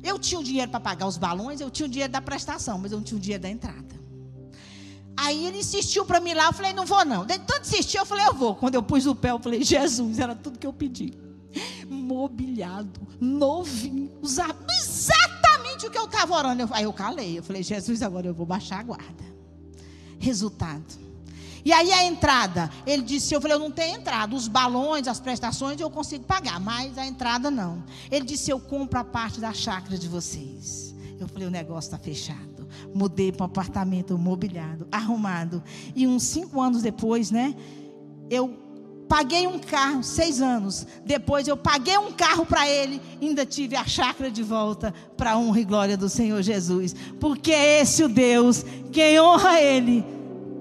Eu 0.02 0.18
tinha 0.18 0.38
o 0.38 0.44
dinheiro 0.44 0.70
para 0.70 0.80
pagar 0.80 1.06
os 1.06 1.16
balões, 1.16 1.60
eu 1.60 1.70
tinha 1.70 1.86
o 1.86 1.88
dinheiro 1.88 2.12
da 2.12 2.20
prestação, 2.20 2.78
mas 2.78 2.92
eu 2.92 2.98
não 2.98 3.04
tinha 3.04 3.16
o 3.16 3.20
dinheiro 3.20 3.42
da 3.42 3.48
entrada. 3.48 3.94
Aí 5.16 5.46
ele 5.46 5.58
insistiu 5.58 6.04
para 6.04 6.20
mim 6.20 6.34
lá, 6.34 6.46
eu 6.46 6.52
falei, 6.52 6.72
não 6.72 6.84
vou 6.84 7.04
não. 7.04 7.24
De 7.24 7.38
tanto 7.38 7.62
insistir, 7.62 7.98
eu 7.98 8.04
falei, 8.04 8.26
eu 8.26 8.34
vou. 8.34 8.54
Quando 8.54 8.74
eu 8.74 8.82
pus 8.82 9.06
o 9.06 9.14
pé, 9.14 9.30
eu 9.30 9.38
falei, 9.38 9.62
Jesus, 9.62 10.18
era 10.18 10.34
tudo 10.34 10.58
que 10.58 10.66
eu 10.66 10.72
pedi. 10.72 11.14
Mobiliado, 12.04 13.00
novinho, 13.20 14.12
usado, 14.20 14.58
exatamente 14.70 15.86
o 15.86 15.90
que 15.90 15.98
eu 15.98 16.04
estava 16.04 16.34
orando. 16.34 16.68
Aí 16.72 16.84
eu 16.84 16.92
calei, 16.92 17.38
eu 17.38 17.42
falei, 17.42 17.62
Jesus, 17.62 18.02
agora 18.02 18.26
eu 18.26 18.34
vou 18.34 18.46
baixar 18.46 18.80
a 18.80 18.82
guarda. 18.82 19.24
Resultado, 20.18 21.04
e 21.64 21.72
aí 21.72 21.90
a 21.92 22.04
entrada, 22.04 22.70
ele 22.86 23.02
disse, 23.02 23.34
eu 23.34 23.40
falei, 23.40 23.56
eu 23.56 23.60
não 23.60 23.70
tenho 23.70 23.96
entrada. 23.96 24.36
Os 24.36 24.46
balões, 24.46 25.08
as 25.08 25.18
prestações 25.18 25.80
eu 25.80 25.88
consigo 25.88 26.24
pagar, 26.24 26.60
mas 26.60 26.98
a 26.98 27.06
entrada 27.06 27.50
não. 27.50 27.82
Ele 28.10 28.24
disse, 28.24 28.50
eu 28.50 28.60
compro 28.60 28.98
a 28.98 29.04
parte 29.04 29.40
da 29.40 29.52
chácara 29.54 29.96
de 29.96 30.06
vocês. 30.06 30.94
Eu 31.18 31.26
falei, 31.26 31.48
o 31.48 31.50
negócio 31.50 31.88
está 31.88 31.98
fechado. 31.98 32.68
Mudei 32.94 33.32
para 33.32 33.44
um 33.44 33.46
apartamento 33.46 34.18
mobiliado, 34.18 34.86
arrumado. 34.92 35.62
E 35.96 36.06
uns 36.06 36.24
cinco 36.24 36.60
anos 36.60 36.82
depois, 36.82 37.30
né? 37.30 37.54
Eu 38.28 38.63
paguei 39.08 39.46
um 39.46 39.58
carro, 39.58 40.02
seis 40.02 40.40
anos. 40.40 40.86
Depois 41.04 41.46
eu 41.46 41.56
paguei 41.56 41.96
um 41.98 42.12
carro 42.12 42.44
para 42.44 42.68
ele, 42.68 43.00
ainda 43.20 43.46
tive 43.46 43.76
a 43.76 43.84
chácara 43.84 44.30
de 44.30 44.42
volta 44.42 44.92
para 45.16 45.32
a 45.32 45.38
honra 45.38 45.60
e 45.60 45.64
glória 45.64 45.96
do 45.96 46.08
Senhor 46.08 46.42
Jesus. 46.42 46.94
Porque 47.20 47.52
é 47.52 47.80
esse 47.80 48.02
o 48.04 48.08
Deus, 48.08 48.64
quem 48.92 49.20
honra 49.20 49.60
ele 49.60 50.04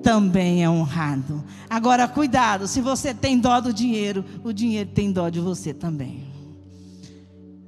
também 0.04 0.64
é 0.64 0.70
honrado. 0.70 1.44
Agora, 1.70 2.08
cuidado, 2.08 2.68
se 2.68 2.82
você 2.82 3.14
tem 3.14 3.40
dó 3.40 3.60
do 3.60 3.74
dinheiro, 3.74 4.24
o 4.44 4.52
dinheiro 4.52 4.90
tem 4.94 5.12
dó 5.12 5.30
de 5.30 5.40
você 5.40 5.74
também. 5.74 6.32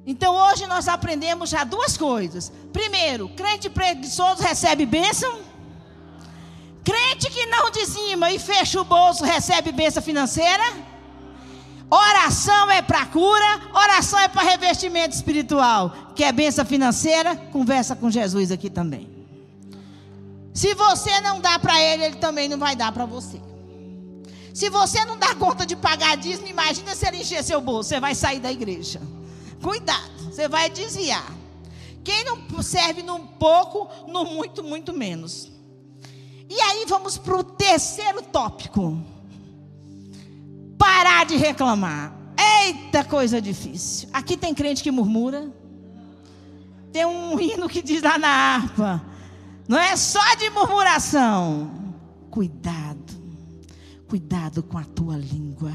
Então, 0.06 0.36
hoje 0.36 0.68
nós 0.68 0.88
aprendemos 0.88 1.50
já 1.50 1.64
duas 1.64 1.98
coisas. 1.98 2.52
Primeiro, 2.72 3.28
crente 3.30 3.70
preguiçoso 3.70 4.44
recebe 4.44 4.86
bênção. 4.86 5.40
Crente 6.86 7.32
que 7.32 7.48
não 7.48 7.71
dizima 7.71 8.32
e 8.32 8.38
fecha 8.38 8.80
o 8.80 8.86
bolso 8.86 9.26
recebe 9.26 9.71
bênção 9.71 10.04
financeira. 10.04 10.63
Oração 11.89 12.69
é 12.69 12.82
para 12.82 13.08
cura, 13.08 13.62
oração 13.74 14.19
é 14.19 14.28
para 14.28 14.43
revestimento 14.43 15.15
espiritual. 15.15 16.12
Quer 16.15 16.32
bênção 16.32 16.63
financeira? 16.63 17.36
Conversa 17.52 17.95
com 17.95 18.12
Jesus 18.12 18.52
aqui 18.52 18.69
também. 18.69 19.10
Se 20.54 20.76
você 20.76 21.19
não 21.21 21.41
dá 21.41 21.58
para 21.58 21.82
ele, 21.82 22.06
ele 22.06 22.15
também 22.17 22.48
não 22.48 22.60
vai 22.60 22.76
dar 22.76 22.91
para 22.91 23.06
você. 23.06 23.41
Se 24.54 24.69
você 24.69 25.04
não 25.06 25.17
dá 25.17 25.34
conta 25.34 25.65
de 25.65 25.76
pagar 25.76 26.15
dízimo, 26.15 26.48
imagina 26.48 26.93
se 26.93 27.08
ele 27.08 27.17
encher 27.17 27.43
seu 27.43 27.60
bolso, 27.60 27.89
você 27.89 28.00
vai 28.00 28.13
sair 28.13 28.39
da 28.39 28.52
igreja. 28.52 29.02
Cuidado, 29.62 30.32
você 30.32 30.48
vai 30.48 30.69
desviar. 30.69 31.34
Quem 32.04 32.24
não 32.24 32.62
serve 32.62 33.02
num 33.02 33.26
pouco, 33.26 33.89
no 34.08 34.24
muito, 34.24 34.63
muito 34.63 34.93
menos. 34.93 35.55
E 36.50 36.60
aí 36.60 36.86
vamos 36.88 37.18
para 37.18 37.38
o 37.38 37.44
terceiro 37.44 38.22
tópico. 38.22 38.98
Parar 40.78 41.26
de 41.26 41.36
reclamar. 41.36 42.16
Eita, 42.38 43.04
coisa 43.04 43.42
difícil. 43.42 44.10
Aqui 44.14 44.38
tem 44.38 44.54
crente 44.54 44.84
que 44.84 44.92
murmura. 44.92 45.52
Tem 46.92 47.06
um 47.06 47.40
hino 47.40 47.68
que 47.68 47.82
diz 47.82 48.02
lá 48.02 48.18
na 48.18 48.28
harpa. 48.28 49.04
Não 49.68 49.78
é 49.78 49.96
só 49.96 50.36
de 50.36 50.50
murmuração. 50.50 51.72
Cuidado. 52.30 53.14
Cuidado 54.08 54.62
com 54.62 54.78
a 54.78 54.84
tua 54.84 55.18
língua. 55.18 55.74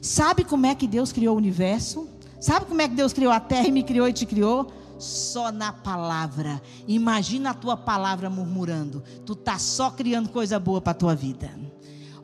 Sabe 0.00 0.44
como 0.44 0.66
é 0.66 0.74
que 0.74 0.86
Deus 0.86 1.12
criou 1.12 1.34
o 1.34 1.38
universo? 1.38 2.08
Sabe 2.40 2.66
como 2.66 2.80
é 2.80 2.88
que 2.88 2.94
Deus 2.94 3.12
criou 3.12 3.32
a 3.32 3.40
terra 3.40 3.68
e 3.68 3.72
me 3.72 3.82
criou 3.82 4.08
e 4.08 4.12
te 4.12 4.24
criou? 4.24 4.72
Só 4.98 5.52
na 5.52 5.72
palavra. 5.72 6.60
Imagina 6.86 7.50
a 7.50 7.54
tua 7.54 7.76
palavra 7.76 8.28
murmurando. 8.28 9.02
Tu 9.24 9.34
tá 9.34 9.58
só 9.58 9.90
criando 9.90 10.28
coisa 10.28 10.58
boa 10.58 10.80
para 10.80 10.90
a 10.90 10.94
tua 10.94 11.14
vida. 11.14 11.50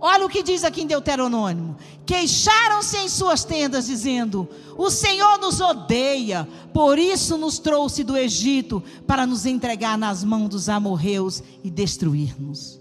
Olha 0.06 0.26
o 0.26 0.28
que 0.28 0.42
diz 0.42 0.64
aqui 0.64 0.82
em 0.82 0.86
Deuteronômio: 0.86 1.76
Queixaram-se 2.04 2.98
em 2.98 3.08
suas 3.08 3.42
tendas, 3.42 3.86
dizendo: 3.86 4.46
O 4.76 4.90
Senhor 4.90 5.38
nos 5.38 5.60
odeia, 5.60 6.46
por 6.74 6.98
isso 6.98 7.38
nos 7.38 7.58
trouxe 7.58 8.04
do 8.04 8.14
Egito 8.14 8.82
para 9.06 9.26
nos 9.26 9.46
entregar 9.46 9.96
nas 9.96 10.22
mãos 10.22 10.50
dos 10.50 10.68
amorreus 10.68 11.42
e 11.62 11.70
destruir-nos. 11.70 12.78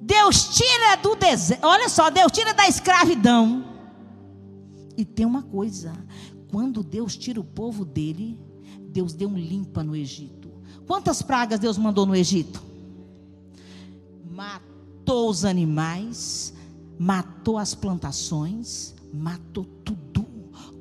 Deus 0.00 0.56
tira 0.56 0.96
do 0.96 1.16
deserto, 1.16 1.66
olha 1.66 1.88
só, 1.88 2.10
Deus 2.10 2.30
tira 2.30 2.52
da 2.54 2.68
escravidão. 2.68 3.64
E 4.96 5.04
tem 5.04 5.26
uma 5.26 5.42
coisa: 5.42 5.92
quando 6.48 6.84
Deus 6.84 7.16
tira 7.16 7.40
o 7.40 7.44
povo 7.44 7.84
dele, 7.84 8.38
Deus 8.92 9.14
deu 9.14 9.28
um 9.28 9.38
limpa 9.38 9.82
no 9.82 9.96
Egito. 9.96 10.50
Quantas 10.86 11.22
pragas 11.22 11.58
Deus 11.58 11.78
mandou 11.78 12.04
no 12.04 12.14
Egito? 12.14 12.62
Matou 14.30 15.30
os 15.30 15.44
animais, 15.44 16.52
matou 16.98 17.56
as 17.56 17.74
plantações, 17.74 18.94
matou 19.12 19.64
tudo. 19.64 20.26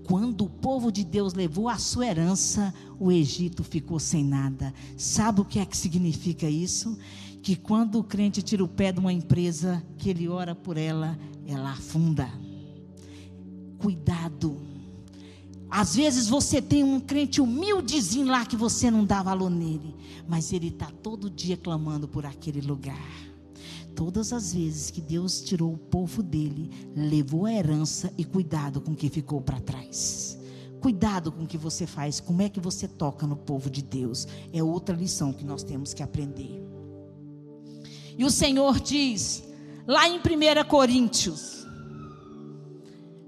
Quando 0.04 0.44
o 0.44 0.50
povo 0.50 0.92
de 0.92 1.06
Deus 1.06 1.34
levou 1.34 1.70
a 1.70 1.78
sua 1.78 2.08
herança, 2.08 2.74
o 3.00 3.12
Egito 3.12 3.64
ficou 3.64 3.98
sem 3.98 4.26
nada. 4.26 4.74
Sabe 4.98 5.40
o 5.40 5.46
que 5.46 5.60
é 5.60 5.66
que 5.66 5.78
significa 5.78 6.50
isso? 6.50 6.98
Que 7.42 7.56
quando 7.56 7.98
o 7.98 8.04
crente 8.04 8.42
tira 8.42 8.64
o 8.64 8.68
pé 8.68 8.92
de 8.92 9.00
uma 9.00 9.14
empresa, 9.14 9.82
que 9.98 10.10
ele 10.10 10.28
ora 10.28 10.54
por 10.54 10.76
ela, 10.76 11.18
ela 11.48 11.72
afunda. 11.72 12.30
Cuidado. 13.78 14.71
Às 15.72 15.96
vezes 15.96 16.28
você 16.28 16.62
tem 16.62 16.84
um 16.84 17.00
crente 17.00 17.40
humildezinho 17.40 18.28
lá 18.28 18.46
que 18.46 18.58
você 18.58 18.92
não 18.92 19.06
dá 19.06 19.24
valor 19.24 19.50
nele, 19.50 19.96
mas 20.28 20.52
ele 20.52 20.68
está 20.68 20.92
todo 21.02 21.30
dia 21.30 21.56
clamando 21.56 22.10
por 22.10 22.26
aquele 22.26 22.60
lugar. 22.60 23.32
Todas 23.96 24.34
as 24.34 24.54
vezes 24.54 24.92
que 24.92 25.00
Deus 25.00 25.40
tirou 25.40 25.74
o 25.74 25.78
povo 25.78 26.22
dele, 26.22 26.70
levou 26.94 27.46
a 27.46 27.54
herança 27.54 28.12
e 28.18 28.26
cuidado 28.26 28.82
com 28.82 28.92
o 28.92 28.96
que 28.96 29.10
ficou 29.10 29.40
para 29.40 29.62
trás. 29.62 30.38
Cuidado 30.82 31.32
com 31.32 31.44
o 31.44 31.48
que 31.48 31.58
você 31.58 31.88
faz, 31.88 32.20
como 32.20 32.42
é 32.42 32.50
que 32.50 32.60
você 32.60 32.86
toca 32.86 33.26
no 33.26 33.38
povo 33.38 33.70
de 33.70 33.82
Deus. 33.82 34.28
É 34.52 34.62
outra 34.62 34.94
lição 34.94 35.32
que 35.32 35.46
nós 35.46 35.64
temos 35.64 35.94
que 35.94 36.04
aprender. 36.04 36.62
E 38.18 38.26
o 38.26 38.30
Senhor 38.30 38.78
diz, 38.78 39.42
lá 39.88 40.10
em 40.10 40.18
1 40.18 40.22
Coríntios: 40.68 41.66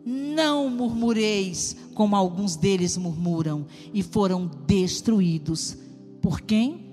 Não 0.06 0.69
murmureis 0.69 1.77
como 1.93 2.15
alguns 2.15 2.56
deles 2.56 2.97
murmuram 2.97 3.65
e 3.93 4.01
foram 4.03 4.49
destruídos. 4.67 5.77
Por 6.21 6.41
quem? 6.41 6.84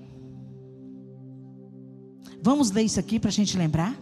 Vamos 2.42 2.70
ler 2.70 2.82
isso 2.82 2.98
aqui 2.98 3.18
para 3.18 3.28
a 3.28 3.32
gente 3.32 3.56
lembrar? 3.56 3.98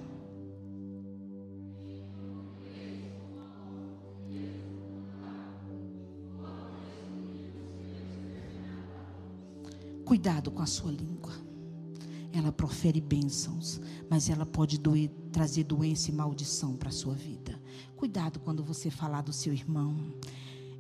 Cuidado 10.04 10.50
com 10.50 10.62
a 10.62 10.66
sua 10.66 10.90
língua. 10.90 11.32
Ela 12.32 12.50
profere 12.50 13.00
bênçãos, 13.00 13.80
mas 14.08 14.30
ela 14.30 14.46
pode 14.46 14.78
doer, 14.78 15.10
trazer 15.30 15.64
doença 15.64 16.10
e 16.10 16.14
maldição 16.14 16.76
para 16.76 16.88
a 16.88 16.92
sua 16.92 17.12
vida. 17.12 17.60
Cuidado 17.94 18.40
quando 18.40 18.62
você 18.62 18.90
falar 18.90 19.22
do 19.22 19.32
seu 19.32 19.52
irmão. 19.52 20.14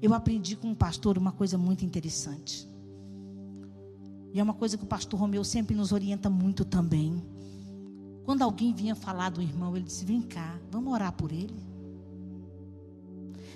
Eu 0.00 0.14
aprendi 0.14 0.56
com 0.56 0.68
um 0.68 0.74
pastor 0.74 1.18
uma 1.18 1.32
coisa 1.32 1.58
muito 1.58 1.84
interessante. 1.84 2.68
E 4.32 4.38
é 4.38 4.42
uma 4.42 4.54
coisa 4.54 4.76
que 4.76 4.84
o 4.84 4.86
pastor 4.86 5.18
Romeu 5.18 5.42
sempre 5.42 5.74
nos 5.74 5.90
orienta 5.90 6.30
muito 6.30 6.64
também. 6.64 7.22
Quando 8.24 8.42
alguém 8.42 8.74
vinha 8.74 8.94
falar 8.94 9.30
do 9.30 9.42
irmão, 9.42 9.74
ele 9.76 9.86
disse: 9.86 10.04
Vem 10.04 10.22
cá, 10.22 10.60
vamos 10.70 10.92
orar 10.92 11.12
por 11.12 11.32
ele. 11.32 11.56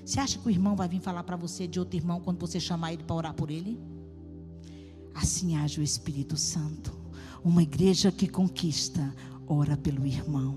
Você 0.05 0.19
acha 0.19 0.39
que 0.39 0.47
o 0.47 0.51
irmão 0.51 0.75
vai 0.75 0.89
vir 0.89 1.01
falar 1.01 1.23
para 1.23 1.37
você 1.37 1.67
de 1.69 1.79
outro 1.79 1.97
irmão 1.97 2.21
quando 2.21 2.41
você 2.41 2.59
chamar 2.59 2.93
ele 2.93 3.05
para 3.05 3.15
orar 3.15 3.35
por 3.35 3.51
ele? 3.51 3.79
Assim 5.15 5.57
age 5.57 5.79
o 5.79 5.83
Espírito 5.83 6.37
Santo. 6.37 6.93
Uma 7.45 7.63
igreja 7.63 8.11
que 8.11 8.27
conquista, 8.27 9.15
ora 9.47 9.77
pelo 9.77 10.05
irmão. 10.05 10.57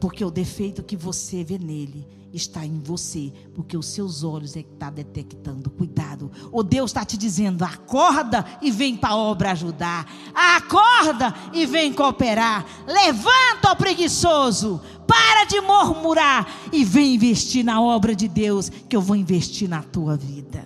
Porque 0.00 0.24
o 0.24 0.30
defeito 0.30 0.82
que 0.82 0.96
você 0.96 1.44
vê 1.44 1.58
nele 1.58 2.06
está 2.32 2.64
em 2.64 2.80
você, 2.80 3.32
porque 3.54 3.76
os 3.76 3.86
seus 3.86 4.22
olhos 4.22 4.56
é 4.56 4.62
que 4.62 4.72
está 4.72 4.90
detectando. 4.90 5.70
Cuidado. 5.70 6.30
O 6.52 6.62
Deus 6.62 6.90
está 6.90 7.04
te 7.04 7.16
dizendo: 7.16 7.64
acorda 7.64 8.44
e 8.60 8.70
vem 8.70 8.96
para 8.96 9.10
a 9.10 9.16
obra 9.16 9.52
ajudar. 9.52 10.06
Acorda 10.34 11.34
e 11.52 11.66
vem 11.66 11.92
cooperar. 11.92 12.64
Levanta, 12.86 13.70
ó 13.70 13.74
preguiçoso. 13.74 14.80
Para 15.06 15.44
de 15.44 15.60
murmurar 15.60 16.48
e 16.72 16.84
vem 16.84 17.14
investir 17.14 17.64
na 17.64 17.80
obra 17.80 18.14
de 18.14 18.26
Deus, 18.26 18.68
que 18.68 18.96
eu 18.96 19.00
vou 19.00 19.16
investir 19.16 19.68
na 19.68 19.82
tua 19.82 20.16
vida. 20.16 20.64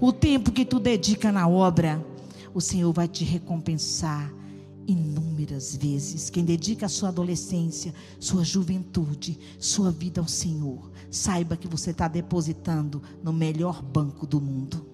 O 0.00 0.12
tempo 0.12 0.50
que 0.50 0.64
tu 0.64 0.78
dedica 0.78 1.30
na 1.30 1.46
obra, 1.46 2.04
o 2.54 2.60
Senhor 2.60 2.92
vai 2.92 3.06
te 3.06 3.24
recompensar 3.24 4.32
inúmeras 4.86 5.74
vezes. 5.76 6.30
Quem 6.30 6.44
dedica 6.44 6.86
a 6.86 6.88
sua 6.88 7.08
adolescência, 7.08 7.94
sua 8.20 8.44
juventude, 8.44 9.38
sua 9.58 9.90
vida 9.90 10.20
ao 10.20 10.28
Senhor, 10.28 10.90
saiba 11.10 11.56
que 11.56 11.68
você 11.68 11.90
está 11.90 12.08
depositando 12.08 13.02
no 13.22 13.32
melhor 13.32 13.82
banco 13.82 14.26
do 14.26 14.40
mundo. 14.40 14.86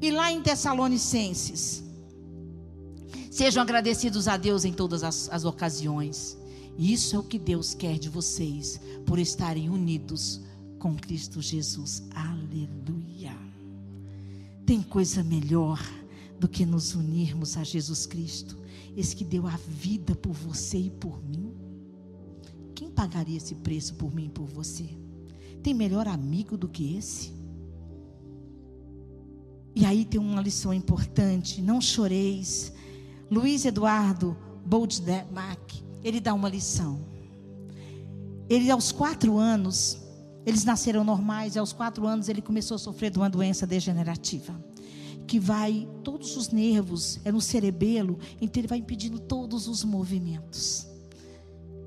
E 0.00 0.10
lá 0.10 0.30
em 0.30 0.42
Tessalonicenses, 0.42 1.82
sejam 3.30 3.62
agradecidos 3.62 4.28
a 4.28 4.36
Deus 4.36 4.64
em 4.64 4.72
todas 4.72 5.02
as, 5.02 5.28
as 5.30 5.44
ocasiões. 5.44 6.36
Isso 6.78 7.16
é 7.16 7.18
o 7.18 7.24
que 7.24 7.38
Deus 7.38 7.74
quer 7.74 7.98
de 7.98 8.08
vocês, 8.08 8.80
por 9.04 9.18
estarem 9.18 9.68
unidos 9.68 10.40
com 10.78 10.94
Cristo 10.94 11.42
Jesus. 11.42 12.04
Aleluia. 12.14 13.36
Tem 14.64 14.82
coisa 14.82 15.24
melhor 15.24 15.80
do 16.38 16.48
que 16.48 16.64
nos 16.64 16.94
unirmos 16.94 17.56
a 17.56 17.64
Jesus 17.64 18.06
Cristo, 18.06 18.56
esse 18.96 19.14
que 19.14 19.24
deu 19.24 19.46
a 19.46 19.56
vida 19.56 20.14
por 20.14 20.32
você 20.32 20.78
e 20.78 20.90
por 20.90 21.22
mim. 21.22 21.52
Quem 22.74 22.90
pagaria 22.90 23.36
esse 23.36 23.56
preço 23.56 23.94
por 23.94 24.14
mim 24.14 24.26
e 24.26 24.30
por 24.30 24.46
você? 24.46 24.88
Tem 25.62 25.74
melhor 25.74 26.06
amigo 26.06 26.56
do 26.56 26.68
que 26.68 26.96
esse? 26.96 27.32
E 29.74 29.84
aí 29.84 30.04
tem 30.04 30.20
uma 30.20 30.40
lição 30.40 30.72
importante: 30.72 31.60
não 31.60 31.80
choreis. 31.80 32.72
Luiz 33.30 33.64
Eduardo 33.64 34.36
Boldmack, 34.64 35.84
ele 36.02 36.20
dá 36.20 36.32
uma 36.32 36.48
lição. 36.48 37.00
Ele, 38.48 38.70
aos 38.70 38.90
quatro 38.90 39.36
anos, 39.36 39.98
eles 40.46 40.64
nasceram 40.64 41.04
normais, 41.04 41.54
e 41.54 41.58
aos 41.58 41.72
quatro 41.72 42.06
anos 42.06 42.28
ele 42.30 42.40
começou 42.40 42.76
a 42.76 42.78
sofrer 42.78 43.10
de 43.10 43.18
uma 43.18 43.28
doença 43.28 43.66
degenerativa 43.66 44.54
que 45.28 45.38
vai, 45.38 45.86
todos 46.02 46.36
os 46.38 46.48
nervos, 46.48 47.20
é 47.22 47.30
no 47.30 47.40
cerebelo, 47.40 48.18
então 48.40 48.60
ele 48.60 48.66
vai 48.66 48.78
impedindo 48.78 49.20
todos 49.20 49.68
os 49.68 49.84
movimentos. 49.84 50.88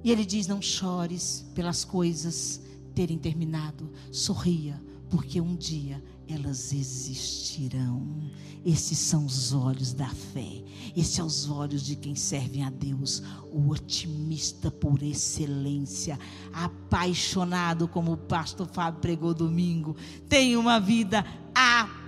E 0.04 0.12
ele 0.12 0.23
diz: 0.23 0.45
Não 0.45 0.62
chores 0.62 1.43
pelas 1.56 1.84
coisas 1.84 2.62
terem 2.93 3.17
terminado, 3.17 3.91
sorria, 4.12 4.80
porque 5.10 5.41
um 5.41 5.56
dia 5.56 6.01
elas 6.27 6.71
existirão. 6.71 8.32
Esses 8.63 8.99
são 8.99 9.25
os 9.25 9.54
olhos 9.54 9.91
da 9.91 10.08
fé. 10.08 10.63
Esses 10.95 11.15
são 11.15 11.25
os 11.25 11.49
olhos 11.49 11.84
de 11.84 11.95
quem 11.95 12.15
serve 12.15 12.62
a 12.62 12.69
Deus, 12.69 13.23
o 13.51 13.69
otimista 13.71 14.69
por 14.69 15.01
excelência, 15.01 16.19
apaixonado, 16.54 17.88
como 17.88 18.13
o 18.13 18.17
pastor 18.17 18.67
Fábio 18.67 19.01
pregou 19.01 19.34
domingo, 19.34 19.95
tem 20.30 20.56
uma 20.56 20.80
vida 20.80 21.25
apaixonada, 21.56 22.00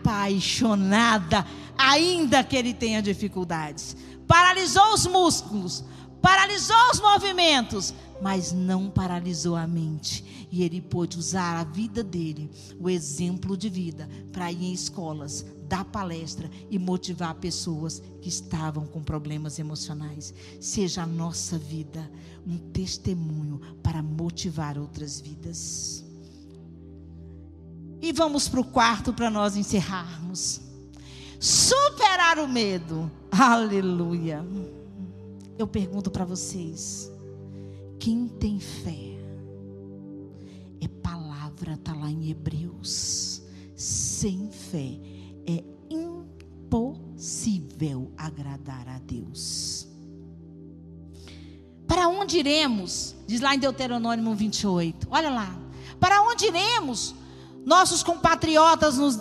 ainda 1.78 2.44
que 2.44 2.56
ele 2.56 2.74
tenha 2.74 3.02
dificuldades. 3.02 3.96
Paralisou 4.28 4.94
os 4.94 5.06
músculos, 5.08 5.84
paralisou 6.22 6.92
os 6.92 7.00
movimentos, 7.00 7.94
mas 8.22 8.52
não 8.52 8.90
paralisou 8.90 9.56
a 9.56 9.68
mente. 9.68 10.48
E 10.52 10.64
ele 10.64 10.80
pôde 10.80 11.18
usar 11.18 11.60
a 11.60 11.64
vida 11.64 12.04
dele, 12.04 12.50
o 12.80 12.90
exemplo 12.90 13.58
de 13.58 13.70
vida, 13.70 14.08
para 14.32 14.52
ir 14.52 14.66
em 14.66 14.74
escolas, 14.74 15.46
dar 15.68 15.84
palestra 15.86 16.50
e 16.70 16.78
motivar 16.78 17.34
pessoas 17.36 18.02
que 18.22 18.30
estavam 18.30 18.86
com 18.86 19.02
problemas 19.02 19.58
emocionais. 19.58 20.34
Seja 20.62 21.04
a 21.04 21.08
nossa 21.08 21.58
vida 21.58 22.10
um 22.46 22.58
testemunho 22.58 23.60
para 23.82 24.04
motivar 24.04 24.78
outras 24.78 25.20
vidas. 25.20 26.03
E 28.04 28.12
vamos 28.12 28.50
para 28.50 28.60
o 28.60 28.66
quarto 28.66 29.14
para 29.14 29.30
nós 29.30 29.56
encerrarmos. 29.56 30.60
Superar 31.40 32.38
o 32.38 32.46
medo. 32.46 33.10
Aleluia. 33.32 34.46
Eu 35.58 35.66
pergunto 35.66 36.12
para 36.12 36.26
vocês: 36.26 37.10
quem 37.98 38.28
tem 38.28 38.60
fé? 38.60 39.18
É 40.82 40.88
palavra, 41.02 41.76
está 41.76 41.94
lá 41.94 42.12
em 42.12 42.30
Hebreus. 42.30 43.42
Sem 43.74 44.52
fé 44.52 45.00
é 45.48 45.64
impossível 45.90 46.92
agradar 48.18 48.86
a 48.90 49.00
Deus. 49.00 49.88
Para 51.88 52.10
onde 52.10 52.38
iremos? 52.38 53.16
Diz 53.26 53.40
lá 53.40 53.56
em 53.56 53.60
Deuteronômio 53.60 54.36
28. 54.36 55.08
Olha 55.10 55.30
lá. 55.30 55.58
Para 56.02 56.22
onde 56.22 56.48
iremos? 56.48 57.16
Nossos 57.66 58.04
compatriotas 58.04 58.98
nos 58.98 59.20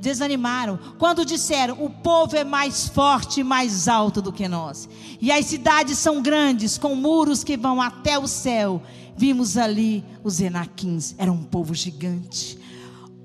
desanimaram 0.00 0.78
quando 0.98 1.24
disseram: 1.24 1.76
o 1.84 1.90
povo 1.90 2.36
é 2.36 2.44
mais 2.44 2.88
forte 2.88 3.40
e 3.40 3.44
mais 3.44 3.86
alto 3.86 4.22
do 4.22 4.32
que 4.32 4.48
nós. 4.48 4.88
E 5.20 5.30
as 5.30 5.44
cidades 5.46 5.98
são 5.98 6.22
grandes, 6.22 6.78
com 6.78 6.94
muros 6.94 7.44
que 7.44 7.56
vão 7.56 7.80
até 7.82 8.18
o 8.18 8.26
céu. 8.26 8.82
vimos 9.16 9.56
ali 9.56 10.04
os 10.22 10.40
Enaquins, 10.40 11.14
era 11.18 11.32
um 11.32 11.42
povo 11.42 11.74
gigante. 11.74 12.58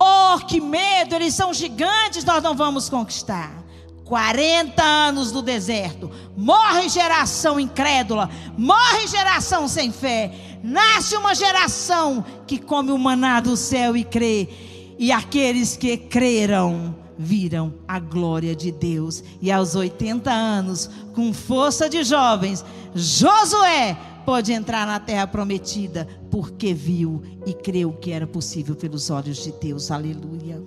Oh, 0.01 0.39
que 0.39 0.59
medo, 0.59 1.15
eles 1.15 1.33
são 1.33 1.53
gigantes, 1.53 2.25
nós 2.25 2.41
não 2.41 2.55
vamos 2.55 2.89
conquistar. 2.89 3.61
40 4.11 4.83
anos 4.83 5.31
no 5.31 5.41
deserto, 5.41 6.11
morre 6.35 6.89
geração 6.89 7.57
incrédula, 7.57 8.29
morre 8.57 9.07
geração 9.07 9.69
sem 9.69 9.89
fé, 9.89 10.50
nasce 10.63 11.15
uma 11.15 11.33
geração 11.33 12.23
que 12.45 12.57
come 12.57 12.91
o 12.91 12.97
maná 12.97 13.39
do 13.39 13.55
céu 13.57 13.95
e 13.95 14.03
crê, 14.03 14.47
e 14.97 15.11
aqueles 15.11 15.75
que 15.75 15.97
creram 15.97 16.95
viram 17.17 17.73
a 17.87 17.99
glória 17.99 18.55
de 18.55 18.71
Deus. 18.71 19.23
E 19.41 19.51
aos 19.51 19.75
80 19.75 20.31
anos, 20.31 20.89
com 21.13 21.33
força 21.33 21.89
de 21.89 22.03
jovens, 22.03 22.65
Josué 22.95 23.97
pode 24.25 24.51
entrar 24.51 24.85
na 24.85 24.99
terra 24.99 25.27
prometida, 25.27 26.07
porque 26.29 26.73
viu 26.73 27.21
e 27.45 27.53
creu 27.53 27.93
que 27.93 28.11
era 28.11 28.27
possível 28.27 28.75
pelos 28.75 29.09
olhos 29.09 29.43
de 29.43 29.51
Deus. 29.51 29.91
Aleluia. 29.91 30.61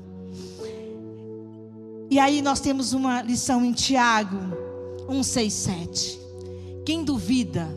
E 2.11 2.19
aí 2.19 2.43
nós 2.43 2.61
temos 2.61 2.93
uma 2.93 3.23
lição 3.23 3.65
em 3.65 3.73
Tiago 3.73 4.39
1:6-7. 5.09 6.19
Quem 6.85 7.03
duvida 7.03 7.69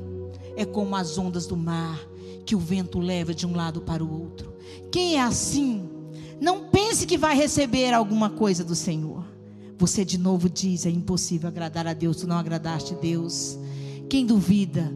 é 0.58 0.66
como 0.66 0.96
as 0.96 1.18
ondas 1.18 1.46
do 1.46 1.56
mar 1.56 1.98
que 2.46 2.56
o 2.56 2.60
vento 2.60 3.00
leva 3.00 3.34
de 3.34 3.46
um 3.46 3.56
lado 3.56 3.80
para 3.82 4.04
o 4.04 4.22
outro. 4.22 4.54
Quem 4.92 5.16
é 5.16 5.22
assim 5.22 5.88
não 6.42 6.66
pense 6.70 7.06
que 7.06 7.18
vai 7.18 7.36
receber 7.36 7.94
alguma 7.94 8.30
coisa 8.30 8.64
do 8.64 8.76
Senhor. 8.76 9.24
Você 9.78 10.04
de 10.04 10.18
novo 10.18 10.50
diz: 10.50 10.86
é 10.86 10.90
impossível 10.90 11.48
agradar 11.48 11.86
a 11.88 11.94
Deus, 11.94 12.18
tu 12.18 12.28
não 12.28 12.38
agradaste 12.38 12.96
Deus. 12.96 13.58
Quem 14.10 14.26
duvida, 14.26 14.92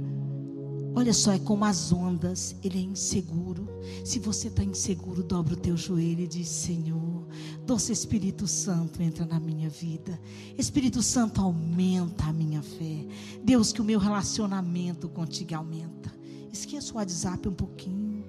olha 0.96 1.14
só, 1.14 1.32
é 1.32 1.40
como 1.40 1.66
as 1.66 1.92
ondas, 1.92 2.56
ele 2.64 2.80
é 2.80 2.82
inseguro. 2.82 3.68
Se 4.06 4.20
você 4.20 4.48
está 4.48 4.64
inseguro, 4.64 5.24
dobra 5.24 5.54
o 5.54 5.58
teu 5.58 5.76
joelho 5.76 6.24
e 6.24 6.28
diz: 6.28 6.48
Senhor, 6.48 7.28
doce 7.66 7.92
Espírito 7.92 8.48
Santo, 8.48 9.02
entra 9.02 9.26
na 9.26 9.40
minha 9.40 9.70
vida. 9.70 10.20
Espírito 10.58 11.02
Santo, 11.02 11.42
aumenta 11.42 12.26
a 12.26 12.34
minha 12.34 12.62
fé. 12.62 13.06
Deus, 13.44 13.72
que 13.72 13.82
o 13.82 13.86
meu 13.86 14.00
relacionamento 14.00 15.10
contigo 15.10 15.56
aumenta. 15.56 16.12
Esqueça 16.52 16.94
o 16.94 16.98
WhatsApp 16.98 17.48
um 17.48 17.54
pouquinho. 17.54 18.26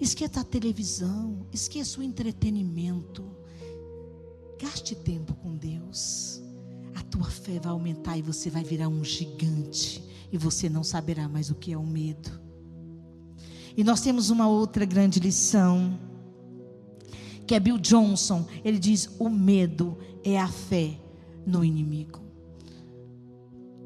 Esqueça 0.00 0.40
a 0.40 0.44
televisão, 0.44 1.46
esqueça 1.52 2.00
o 2.00 2.02
entretenimento. 2.02 3.22
Gaste 4.58 4.94
tempo 4.94 5.34
com 5.34 5.56
Deus. 5.56 6.42
A 6.94 7.02
tua 7.02 7.24
fé 7.24 7.58
vai 7.60 7.72
aumentar 7.72 8.16
e 8.16 8.22
você 8.22 8.48
vai 8.48 8.64
virar 8.64 8.88
um 8.88 9.04
gigante. 9.04 10.09
E 10.32 10.38
você 10.38 10.68
não 10.68 10.84
saberá 10.84 11.28
mais 11.28 11.50
o 11.50 11.54
que 11.54 11.72
é 11.72 11.78
o 11.78 11.86
medo. 11.86 12.40
E 13.76 13.84
nós 13.84 14.00
temos 14.00 14.30
uma 14.30 14.48
outra 14.48 14.84
grande 14.84 15.18
lição. 15.20 15.98
Que 17.46 17.54
é 17.54 17.60
Bill 17.60 17.78
Johnson. 17.78 18.46
Ele 18.64 18.78
diz: 18.78 19.08
o 19.18 19.28
medo 19.28 19.98
é 20.22 20.38
a 20.38 20.48
fé 20.48 20.98
no 21.46 21.64
inimigo 21.64 22.20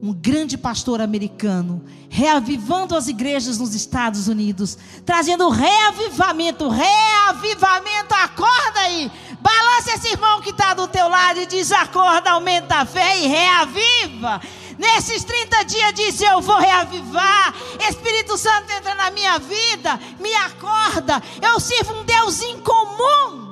um 0.05 0.13
grande 0.13 0.59
pastor 0.59 1.01
americano, 1.01 1.83
reavivando 2.11 2.95
as 2.95 3.09
igrejas 3.09 3.59
nos 3.59 3.75
Estados 3.75 4.29
Unidos, 4.29 4.77
trazendo 5.03 5.49
reavivamento, 5.49 6.69
reavivamento, 6.69 8.15
acorda 8.15 8.81
aí, 8.81 9.11
balança 9.41 9.93
esse 9.95 10.09
irmão 10.09 10.43
que 10.43 10.51
está 10.51 10.75
do 10.75 10.87
teu 10.89 11.09
lado 11.09 11.41
e 11.41 11.47
diz, 11.47 11.73
acorda, 11.73 12.33
aumenta 12.33 12.77
a 12.77 12.85
fé 12.85 13.19
e 13.19 13.29
reaviva, 13.29 14.43
nesses 14.79 15.25
30 15.25 15.63
dias 15.65 15.95
diz, 15.95 16.21
eu 16.21 16.41
vou 16.41 16.59
reavivar, 16.59 17.55
Espírito 17.89 18.37
Santo 18.37 18.71
entra 18.73 18.95
na 18.95 19.11
minha 19.11 19.39
vida, 19.39 19.99
me 20.21 20.35
acorda, 20.35 21.23
eu 21.43 21.59
sirvo 21.61 21.95
um 21.95 22.05
Deus 22.05 22.43
incomum, 22.43 23.45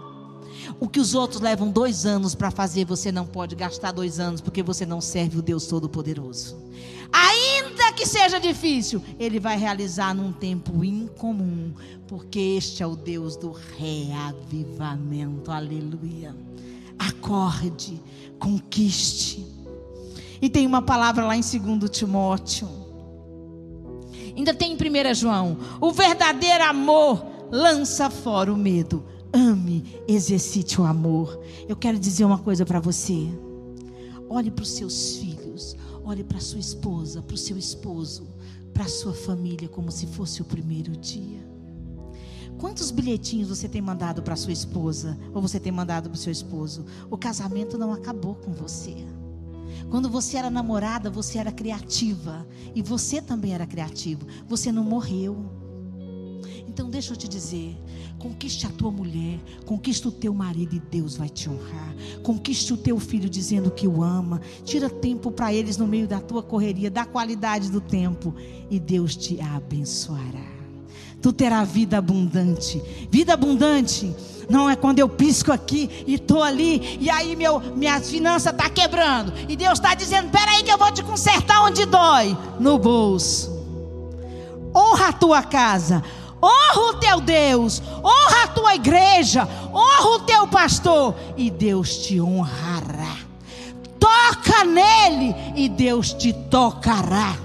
o 0.80 0.88
que 0.88 0.98
os 0.98 1.14
outros 1.14 1.40
levam 1.40 1.70
dois 1.70 2.04
anos 2.04 2.34
para 2.34 2.50
fazer, 2.50 2.84
você 2.84 3.12
não 3.12 3.24
pode 3.24 3.54
gastar 3.54 3.92
dois 3.92 4.18
anos, 4.18 4.40
porque 4.40 4.62
você 4.62 4.84
não 4.84 5.00
serve 5.00 5.38
o 5.38 5.42
Deus 5.42 5.66
Todo-Poderoso. 5.66 6.56
Ainda 7.12 7.92
que 7.92 8.06
seja 8.06 8.40
difícil, 8.40 9.00
Ele 9.18 9.38
vai 9.38 9.56
realizar 9.56 10.14
num 10.14 10.32
tempo 10.32 10.82
incomum, 10.82 11.72
porque 12.08 12.38
este 12.56 12.82
é 12.82 12.86
o 12.86 12.96
Deus 12.96 13.36
do 13.36 13.52
reavivamento. 13.78 15.52
Aleluia. 15.52 16.34
Acorde, 16.98 18.02
conquiste. 18.38 19.51
E 20.42 20.50
tem 20.50 20.66
uma 20.66 20.82
palavra 20.82 21.24
lá 21.24 21.36
em 21.36 21.40
2 21.40 21.88
Timóteo. 21.90 22.68
Ainda 24.36 24.52
tem 24.52 24.72
em 24.72 24.76
1 24.76 25.14
João: 25.14 25.56
o 25.80 25.90
verdadeiro 25.90 26.64
amor 26.64 27.24
lança 27.50 28.10
fora 28.10 28.52
o 28.52 28.56
medo 28.56 29.04
ame, 29.32 30.02
exercite 30.06 30.80
o 30.80 30.84
amor. 30.84 31.42
Eu 31.68 31.74
quero 31.74 31.98
dizer 31.98 32.24
uma 32.24 32.38
coisa 32.38 32.66
para 32.66 32.80
você. 32.80 33.28
Olhe 34.28 34.50
para 34.50 34.62
os 34.62 34.70
seus 34.70 35.16
filhos, 35.16 35.76
olhe 36.04 36.22
para 36.22 36.40
sua 36.40 36.58
esposa, 36.58 37.22
para 37.22 37.34
o 37.34 37.38
seu 37.38 37.56
esposo, 37.56 38.28
para 38.72 38.84
a 38.84 38.88
sua 38.88 39.12
família 39.12 39.68
como 39.68 39.90
se 39.90 40.06
fosse 40.06 40.42
o 40.42 40.44
primeiro 40.44 40.92
dia. 40.96 41.40
Quantos 42.58 42.90
bilhetinhos 42.90 43.48
você 43.48 43.68
tem 43.68 43.82
mandado 43.82 44.22
para 44.22 44.36
sua 44.36 44.52
esposa 44.52 45.18
ou 45.34 45.42
você 45.42 45.58
tem 45.58 45.72
mandado 45.72 46.08
para 46.08 46.16
o 46.16 46.18
seu 46.18 46.30
esposo? 46.30 46.84
O 47.10 47.18
casamento 47.18 47.76
não 47.76 47.92
acabou 47.92 48.36
com 48.36 48.52
você. 48.52 48.94
Quando 49.90 50.08
você 50.08 50.36
era 50.36 50.50
namorada, 50.50 51.10
você 51.10 51.38
era 51.38 51.52
criativa 51.52 52.46
e 52.74 52.82
você 52.82 53.20
também 53.20 53.54
era 53.54 53.66
criativo. 53.66 54.26
Você 54.46 54.72
não 54.72 54.84
morreu. 54.84 55.62
Então 56.66 56.88
deixa 56.88 57.12
eu 57.12 57.16
te 57.16 57.28
dizer, 57.28 57.76
conquiste 58.18 58.66
a 58.66 58.70
tua 58.70 58.90
mulher, 58.90 59.38
conquiste 59.66 60.08
o 60.08 60.12
teu 60.12 60.32
marido 60.32 60.74
e 60.74 60.80
Deus 60.80 61.16
vai 61.16 61.28
te 61.28 61.50
honrar. 61.50 61.94
Conquiste 62.22 62.72
o 62.72 62.78
teu 62.78 62.98
filho 62.98 63.28
dizendo 63.28 63.70
que 63.70 63.86
o 63.86 64.02
ama. 64.02 64.40
Tira 64.64 64.88
tempo 64.88 65.30
para 65.30 65.52
eles 65.52 65.76
no 65.76 65.86
meio 65.86 66.08
da 66.08 66.18
tua 66.18 66.42
correria, 66.42 66.90
dá 66.90 67.04
qualidade 67.04 67.70
do 67.70 67.80
tempo 67.80 68.34
e 68.70 68.80
Deus 68.80 69.14
te 69.14 69.38
abençoará. 69.40 70.51
Tu 71.22 71.32
terá 71.32 71.62
vida 71.64 71.98
abundante. 71.98 72.82
Vida 73.08 73.32
abundante 73.34 74.12
não 74.50 74.68
é 74.68 74.76
quando 74.76 74.98
eu 74.98 75.08
pisco 75.08 75.52
aqui 75.52 75.88
e 76.06 76.14
estou 76.14 76.42
ali 76.42 76.98
e 77.00 77.08
aí 77.08 77.36
meu, 77.36 77.60
minha 77.60 78.00
finança 78.00 78.50
está 78.50 78.68
quebrando. 78.68 79.32
E 79.48 79.56
Deus 79.56 79.74
está 79.78 79.94
dizendo: 79.94 80.30
peraí 80.30 80.62
que 80.62 80.70
eu 80.70 80.76
vou 80.76 80.90
te 80.92 81.02
consertar 81.02 81.62
onde 81.62 81.86
dói 81.86 82.36
no 82.58 82.78
bolso. 82.78 83.50
Honra 84.74 85.08
a 85.08 85.12
tua 85.12 85.42
casa, 85.42 86.02
honra 86.42 86.90
o 86.90 86.94
teu 86.94 87.20
Deus, 87.20 87.82
honra 88.02 88.44
a 88.44 88.48
tua 88.48 88.74
igreja, 88.74 89.48
honra 89.72 90.08
o 90.16 90.20
teu 90.20 90.46
pastor, 90.48 91.14
e 91.36 91.50
Deus 91.50 91.96
te 91.98 92.20
honrará. 92.20 93.16
Toca 93.98 94.64
nele 94.64 95.34
e 95.54 95.68
Deus 95.68 96.12
te 96.12 96.32
tocará. 96.32 97.36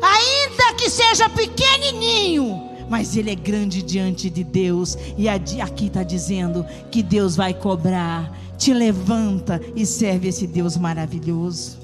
Ainda 0.00 0.74
que 0.74 0.88
seja 0.88 1.28
pequenininho, 1.28 2.73
mas 2.94 3.16
ele 3.16 3.32
é 3.32 3.34
grande 3.34 3.82
diante 3.82 4.30
de 4.30 4.44
Deus. 4.44 4.96
E 5.18 5.28
aqui 5.28 5.86
está 5.86 6.04
dizendo 6.04 6.64
que 6.92 7.02
Deus 7.02 7.34
vai 7.34 7.52
cobrar. 7.52 8.32
Te 8.56 8.72
levanta 8.72 9.60
e 9.74 9.84
serve 9.84 10.28
esse 10.28 10.46
Deus 10.46 10.76
maravilhoso. 10.76 11.76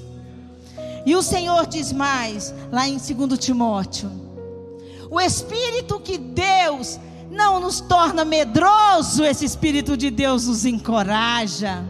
E 1.05 1.13
o 1.13 1.21
Senhor 1.21 1.67
diz 1.67 1.91
mais, 1.91 2.55
lá 2.71 2.87
em 2.87 2.97
2 2.97 3.37
Timóteo 3.37 4.09
o 5.09 5.19
Espírito 5.19 5.99
que 5.99 6.17
Deus 6.17 6.97
não 7.29 7.59
nos 7.59 7.81
torna 7.81 8.23
medroso, 8.23 9.25
esse 9.25 9.43
Espírito 9.43 9.97
de 9.97 10.09
Deus 10.09 10.47
nos 10.47 10.65
encoraja. 10.65 11.83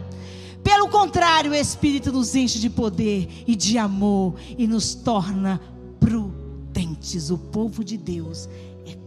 Pelo 0.64 0.88
contrário, 0.88 1.52
o 1.52 1.54
Espírito 1.54 2.10
nos 2.10 2.34
enche 2.34 2.58
de 2.58 2.68
poder 2.68 3.28
e 3.46 3.54
de 3.54 3.78
amor 3.78 4.34
e 4.58 4.66
nos 4.66 4.96
torna 4.96 5.60
prudentes. 6.00 7.30
O 7.30 7.38
povo 7.38 7.84
de 7.84 7.96
Deus 7.96 8.48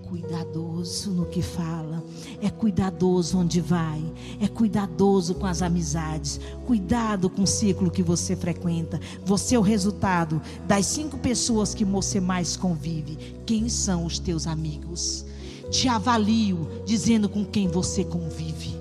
cuidadoso 0.08 1.12
no 1.12 1.26
que 1.26 1.42
fala, 1.42 2.04
é 2.42 2.50
cuidadoso 2.50 3.38
onde 3.40 3.60
vai, 3.60 4.04
é 4.40 4.48
cuidadoso 4.48 5.36
com 5.36 5.46
as 5.46 5.62
amizades, 5.62 6.40
cuidado 6.66 7.30
com 7.30 7.44
o 7.44 7.48
ciclo 7.48 7.92
que 7.92 8.04
você 8.04 8.36
frequenta. 8.36 9.00
Você 9.26 9.56
é 9.56 9.60
o 9.60 9.62
resultado 9.62 10.42
das 10.68 10.86
cinco 10.86 11.18
pessoas 11.18 11.74
que 11.74 11.84
você 11.84 12.20
mais 12.20 12.56
convive. 12.56 13.18
Quem 13.46 13.68
são 13.68 14.06
os 14.06 14.20
teus 14.20 14.48
amigos? 14.48 15.26
Te 15.72 15.88
avalio 15.88 16.68
dizendo 16.86 17.28
com 17.28 17.44
quem 17.44 17.68
você 17.68 18.04
convive. 18.04 18.76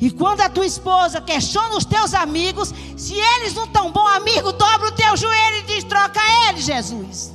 E 0.00 0.10
quando 0.10 0.40
a 0.40 0.48
tua 0.48 0.66
esposa 0.66 1.20
questiona 1.20 1.76
os 1.76 1.84
teus 1.84 2.14
amigos, 2.14 2.72
se 2.96 3.14
eles 3.14 3.54
não 3.54 3.64
estão 3.64 3.92
bom 3.92 4.06
amigo, 4.06 4.52
dobra 4.52 4.88
o 4.88 4.92
teu 4.92 5.16
joelho 5.16 5.58
e 5.58 5.62
diz: 5.62 5.84
troca 5.84 6.20
ele, 6.48 6.60
Jesus. 6.60 7.32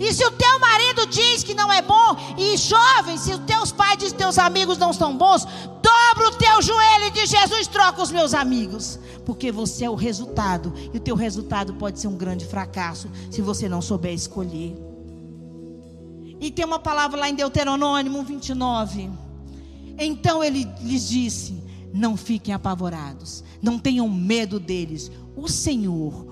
E 0.00 0.14
se 0.14 0.24
o 0.24 0.30
teu 0.30 0.58
marido 0.58 1.06
diz 1.08 1.44
que 1.44 1.52
não 1.52 1.70
é 1.70 1.82
bom, 1.82 2.16
e 2.38 2.56
jovem, 2.56 3.18
se 3.18 3.34
os 3.34 3.40
teus 3.40 3.70
pais 3.70 3.98
dizem 3.98 4.16
que 4.16 4.22
teus 4.22 4.38
amigos 4.38 4.78
não 4.78 4.94
são 4.94 5.14
bons, 5.14 5.44
dobra 5.44 6.28
o 6.28 6.36
teu 6.38 6.62
joelho 6.62 7.04
e 7.04 7.10
diz: 7.10 7.28
Jesus, 7.28 7.66
troca 7.66 8.00
os 8.00 8.10
meus 8.10 8.32
amigos. 8.32 8.98
Porque 9.26 9.52
você 9.52 9.84
é 9.84 9.90
o 9.90 9.94
resultado. 9.94 10.72
E 10.94 10.96
o 10.96 11.00
teu 11.00 11.14
resultado 11.14 11.74
pode 11.74 12.00
ser 12.00 12.08
um 12.08 12.16
grande 12.16 12.46
fracasso 12.46 13.10
se 13.30 13.42
você 13.42 13.68
não 13.68 13.82
souber 13.82 14.14
escolher. 14.14 14.74
E 16.40 16.50
tem 16.50 16.64
uma 16.64 16.78
palavra 16.78 17.20
lá 17.20 17.28
em 17.28 17.34
Deuteronômio 17.34 18.22
29. 18.22 19.10
Então 19.98 20.42
ele 20.42 20.66
lhes 20.80 21.10
disse: 21.10 21.62
Não 21.92 22.16
fiquem 22.16 22.54
apavorados, 22.54 23.44
não 23.60 23.78
tenham 23.78 24.08
medo 24.08 24.58
deles. 24.58 25.12
O 25.36 25.46
Senhor, 25.46 26.29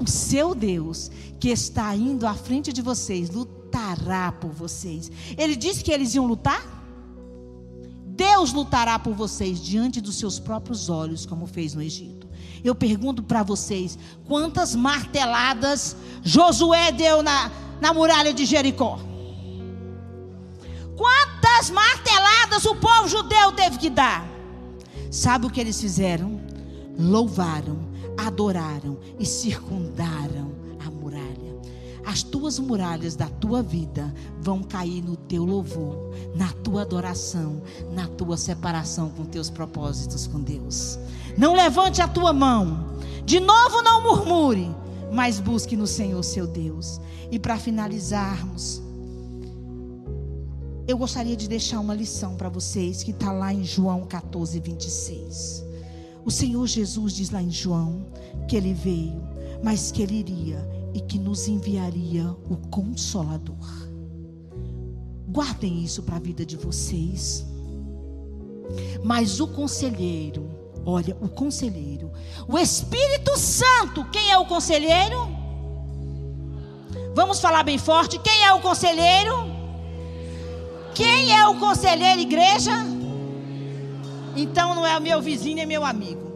o 0.00 0.08
seu 0.08 0.54
Deus, 0.54 1.10
que 1.38 1.50
está 1.50 1.94
indo 1.94 2.26
à 2.26 2.34
frente 2.34 2.72
de 2.72 2.80
vocês, 2.80 3.30
lutará 3.30 4.32
por 4.32 4.50
vocês. 4.50 5.10
Ele 5.36 5.54
disse 5.54 5.84
que 5.84 5.92
eles 5.92 6.14
iam 6.14 6.26
lutar? 6.26 6.62
Deus 8.06 8.52
lutará 8.52 8.98
por 8.98 9.14
vocês 9.14 9.60
diante 9.60 10.00
dos 10.00 10.16
seus 10.16 10.38
próprios 10.38 10.88
olhos, 10.88 11.24
como 11.26 11.46
fez 11.46 11.74
no 11.74 11.82
Egito. 11.82 12.28
Eu 12.64 12.74
pergunto 12.74 13.22
para 13.22 13.42
vocês: 13.42 13.98
quantas 14.26 14.74
marteladas 14.74 15.96
Josué 16.22 16.92
deu 16.92 17.22
na, 17.22 17.50
na 17.80 17.94
muralha 17.94 18.32
de 18.32 18.44
Jericó? 18.44 18.98
Quantas 20.96 21.70
marteladas 21.70 22.64
o 22.66 22.76
povo 22.76 23.08
judeu 23.08 23.52
teve 23.52 23.78
que 23.78 23.88
dar? 23.88 24.26
Sabe 25.10 25.46
o 25.46 25.50
que 25.50 25.60
eles 25.60 25.80
fizeram? 25.80 26.40
Louvaram, 26.98 27.89
adoraram 28.26 28.98
e 29.18 29.26
circundaram 29.26 30.52
a 30.84 30.90
muralha. 30.90 31.50
As 32.04 32.22
tuas 32.22 32.58
muralhas 32.58 33.14
da 33.14 33.28
tua 33.28 33.62
vida 33.62 34.12
vão 34.40 34.62
cair 34.62 35.02
no 35.02 35.16
teu 35.16 35.44
louvor, 35.44 36.10
na 36.34 36.50
tua 36.52 36.82
adoração, 36.82 37.62
na 37.92 38.06
tua 38.08 38.36
separação 38.36 39.10
com 39.10 39.24
teus 39.24 39.50
propósitos 39.50 40.26
com 40.26 40.40
Deus. 40.40 40.98
Não 41.36 41.54
levante 41.54 42.00
a 42.00 42.08
tua 42.08 42.32
mão. 42.32 42.96
De 43.24 43.38
novo, 43.38 43.82
não 43.82 44.02
murmure, 44.02 44.74
mas 45.12 45.38
busque 45.38 45.76
no 45.76 45.86
Senhor 45.86 46.22
seu 46.22 46.46
Deus. 46.46 47.00
E 47.30 47.38
para 47.38 47.58
finalizarmos, 47.58 48.82
eu 50.88 50.98
gostaria 50.98 51.36
de 51.36 51.48
deixar 51.48 51.78
uma 51.78 51.94
lição 51.94 52.34
para 52.34 52.48
vocês 52.48 53.02
que 53.04 53.12
está 53.12 53.30
lá 53.30 53.52
em 53.52 53.62
João 53.62 54.04
14, 54.06 54.58
26. 54.58 55.69
O 56.24 56.30
Senhor 56.30 56.66
Jesus 56.66 57.14
diz 57.14 57.30
lá 57.30 57.42
em 57.42 57.50
João 57.50 58.06
que 58.48 58.56
ele 58.56 58.74
veio, 58.74 59.22
mas 59.62 59.90
que 59.90 60.02
ele 60.02 60.16
iria 60.16 60.68
e 60.94 61.00
que 61.00 61.18
nos 61.18 61.48
enviaria 61.48 62.30
o 62.48 62.56
Consolador. 62.70 63.88
Guardem 65.28 65.82
isso 65.84 66.02
para 66.02 66.16
a 66.16 66.20
vida 66.20 66.44
de 66.44 66.56
vocês. 66.56 67.46
Mas 69.02 69.40
o 69.40 69.48
conselheiro, 69.48 70.48
olha, 70.84 71.16
o 71.20 71.28
conselheiro, 71.28 72.10
o 72.48 72.58
Espírito 72.58 73.36
Santo, 73.36 74.04
quem 74.10 74.30
é 74.30 74.38
o 74.38 74.46
conselheiro? 74.46 75.28
Vamos 77.14 77.40
falar 77.40 77.62
bem 77.62 77.78
forte: 77.78 78.18
quem 78.18 78.44
é 78.44 78.52
o 78.52 78.60
conselheiro? 78.60 79.50
Quem 80.94 81.32
é 81.36 81.46
o 81.46 81.58
conselheiro, 81.58 82.20
igreja? 82.20 82.99
Então 84.42 84.74
não 84.74 84.86
é 84.86 84.96
o 84.96 85.02
meu 85.02 85.20
vizinho, 85.20 85.60
é 85.60 85.66
meu 85.66 85.84
amigo. 85.84 86.26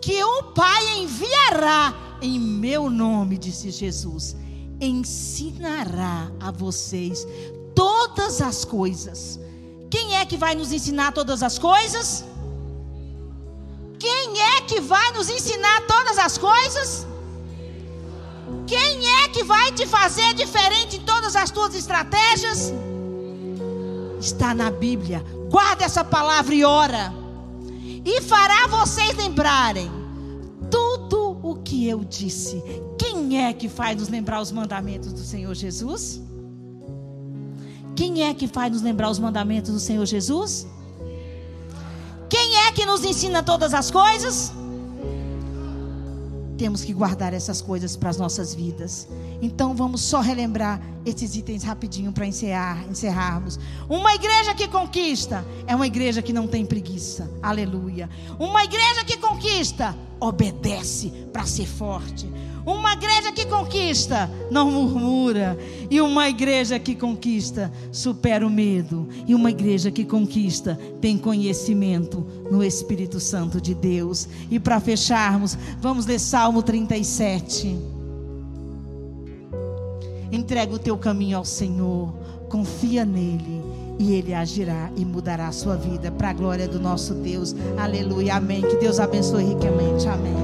Que 0.00 0.22
o 0.24 0.42
Pai 0.60 0.98
enviará 0.98 1.94
em 2.22 2.38
meu 2.38 2.88
nome, 2.88 3.36
disse 3.36 3.70
Jesus, 3.70 4.36
ensinará 4.80 6.30
a 6.40 6.50
vocês 6.50 7.26
todas 7.74 8.40
as 8.40 8.64
coisas. 8.64 9.38
Quem 9.90 10.16
é 10.16 10.24
que 10.24 10.36
vai 10.36 10.54
nos 10.54 10.72
ensinar 10.72 11.12
todas 11.12 11.42
as 11.42 11.58
coisas? 11.58 12.24
Quem 13.98 14.40
é 14.40 14.60
que 14.62 14.80
vai 14.80 15.12
nos 15.12 15.28
ensinar 15.28 15.86
todas 15.86 16.18
as 16.18 16.38
coisas? 16.38 17.06
Quem 18.66 19.06
é 19.22 19.28
que 19.28 19.44
vai 19.44 19.72
te 19.72 19.86
fazer 19.86 20.32
diferente 20.34 20.96
em 20.96 21.00
todas 21.00 21.36
as 21.36 21.50
tuas 21.50 21.74
estratégias? 21.74 22.72
está 24.20 24.54
na 24.54 24.70
Bíblia. 24.70 25.24
Guarda 25.50 25.84
essa 25.84 26.04
palavra 26.04 26.54
e 26.54 26.64
ora. 26.64 27.12
E 28.04 28.20
fará 28.22 28.68
vocês 28.68 29.16
lembrarem 29.16 29.90
tudo 30.70 31.38
o 31.42 31.56
que 31.56 31.88
eu 31.88 32.04
disse. 32.04 32.62
Quem 32.96 33.44
é 33.44 33.52
que 33.52 33.68
faz 33.68 33.98
nos 33.98 34.08
lembrar 34.08 34.40
os 34.40 34.52
mandamentos 34.52 35.12
do 35.12 35.20
Senhor 35.20 35.54
Jesus? 35.54 36.20
Quem 37.96 38.22
é 38.22 38.32
que 38.32 38.46
faz 38.46 38.72
nos 38.72 38.80
lembrar 38.80 39.10
os 39.10 39.18
mandamentos 39.18 39.72
do 39.72 39.80
Senhor 39.80 40.06
Jesus? 40.06 40.66
Quem 42.28 42.56
é 42.66 42.72
que 42.72 42.86
nos 42.86 43.04
ensina 43.04 43.42
todas 43.42 43.74
as 43.74 43.90
coisas? 43.90 44.52
Temos 46.60 46.84
que 46.84 46.92
guardar 46.92 47.32
essas 47.32 47.62
coisas 47.62 47.96
para 47.96 48.10
as 48.10 48.18
nossas 48.18 48.54
vidas. 48.54 49.08
Então 49.40 49.74
vamos 49.74 50.02
só 50.02 50.20
relembrar 50.20 50.78
esses 51.06 51.34
itens 51.34 51.62
rapidinho 51.64 52.12
para 52.12 52.26
encerrar, 52.26 52.84
encerrarmos. 52.86 53.58
Uma 53.88 54.14
igreja 54.14 54.54
que 54.54 54.68
conquista 54.68 55.42
é 55.66 55.74
uma 55.74 55.86
igreja 55.86 56.20
que 56.20 56.34
não 56.34 56.46
tem 56.46 56.66
preguiça. 56.66 57.30
Aleluia. 57.42 58.10
Uma 58.38 58.62
igreja 58.62 59.02
que 59.06 59.16
conquista 59.16 59.96
obedece 60.20 61.10
para 61.32 61.44
ser 61.44 61.66
forte. 61.66 62.30
Uma 62.64 62.92
igreja 62.92 63.32
que 63.32 63.46
conquista 63.46 64.30
não 64.50 64.70
murmura. 64.70 65.58
E 65.90 66.00
uma 66.00 66.28
igreja 66.28 66.78
que 66.78 66.94
conquista 66.94 67.72
supera 67.90 68.46
o 68.46 68.50
medo. 68.50 69.08
E 69.26 69.34
uma 69.34 69.50
igreja 69.50 69.90
que 69.90 70.04
conquista 70.04 70.78
tem 71.00 71.16
conhecimento 71.16 72.26
no 72.50 72.62
Espírito 72.62 73.18
Santo 73.18 73.60
de 73.60 73.74
Deus. 73.74 74.28
E 74.50 74.60
para 74.60 74.78
fecharmos, 74.78 75.56
vamos 75.80 76.06
ler 76.06 76.18
Salmo 76.18 76.62
37. 76.62 77.76
Entrega 80.30 80.74
o 80.74 80.78
teu 80.78 80.96
caminho 80.96 81.38
ao 81.38 81.44
Senhor, 81.44 82.12
confia 82.48 83.04
nele 83.04 83.69
e 84.00 84.14
Ele 84.14 84.32
agirá 84.32 84.90
e 84.96 85.04
mudará 85.04 85.48
a 85.48 85.52
sua 85.52 85.76
vida 85.76 86.10
para 86.10 86.30
a 86.30 86.32
glória 86.32 86.66
do 86.66 86.80
nosso 86.80 87.12
Deus. 87.12 87.54
Aleluia. 87.76 88.36
Amém. 88.36 88.62
Que 88.62 88.76
Deus 88.76 88.98
abençoe 88.98 89.44
ricamente. 89.44 90.08
Amém. 90.08 90.34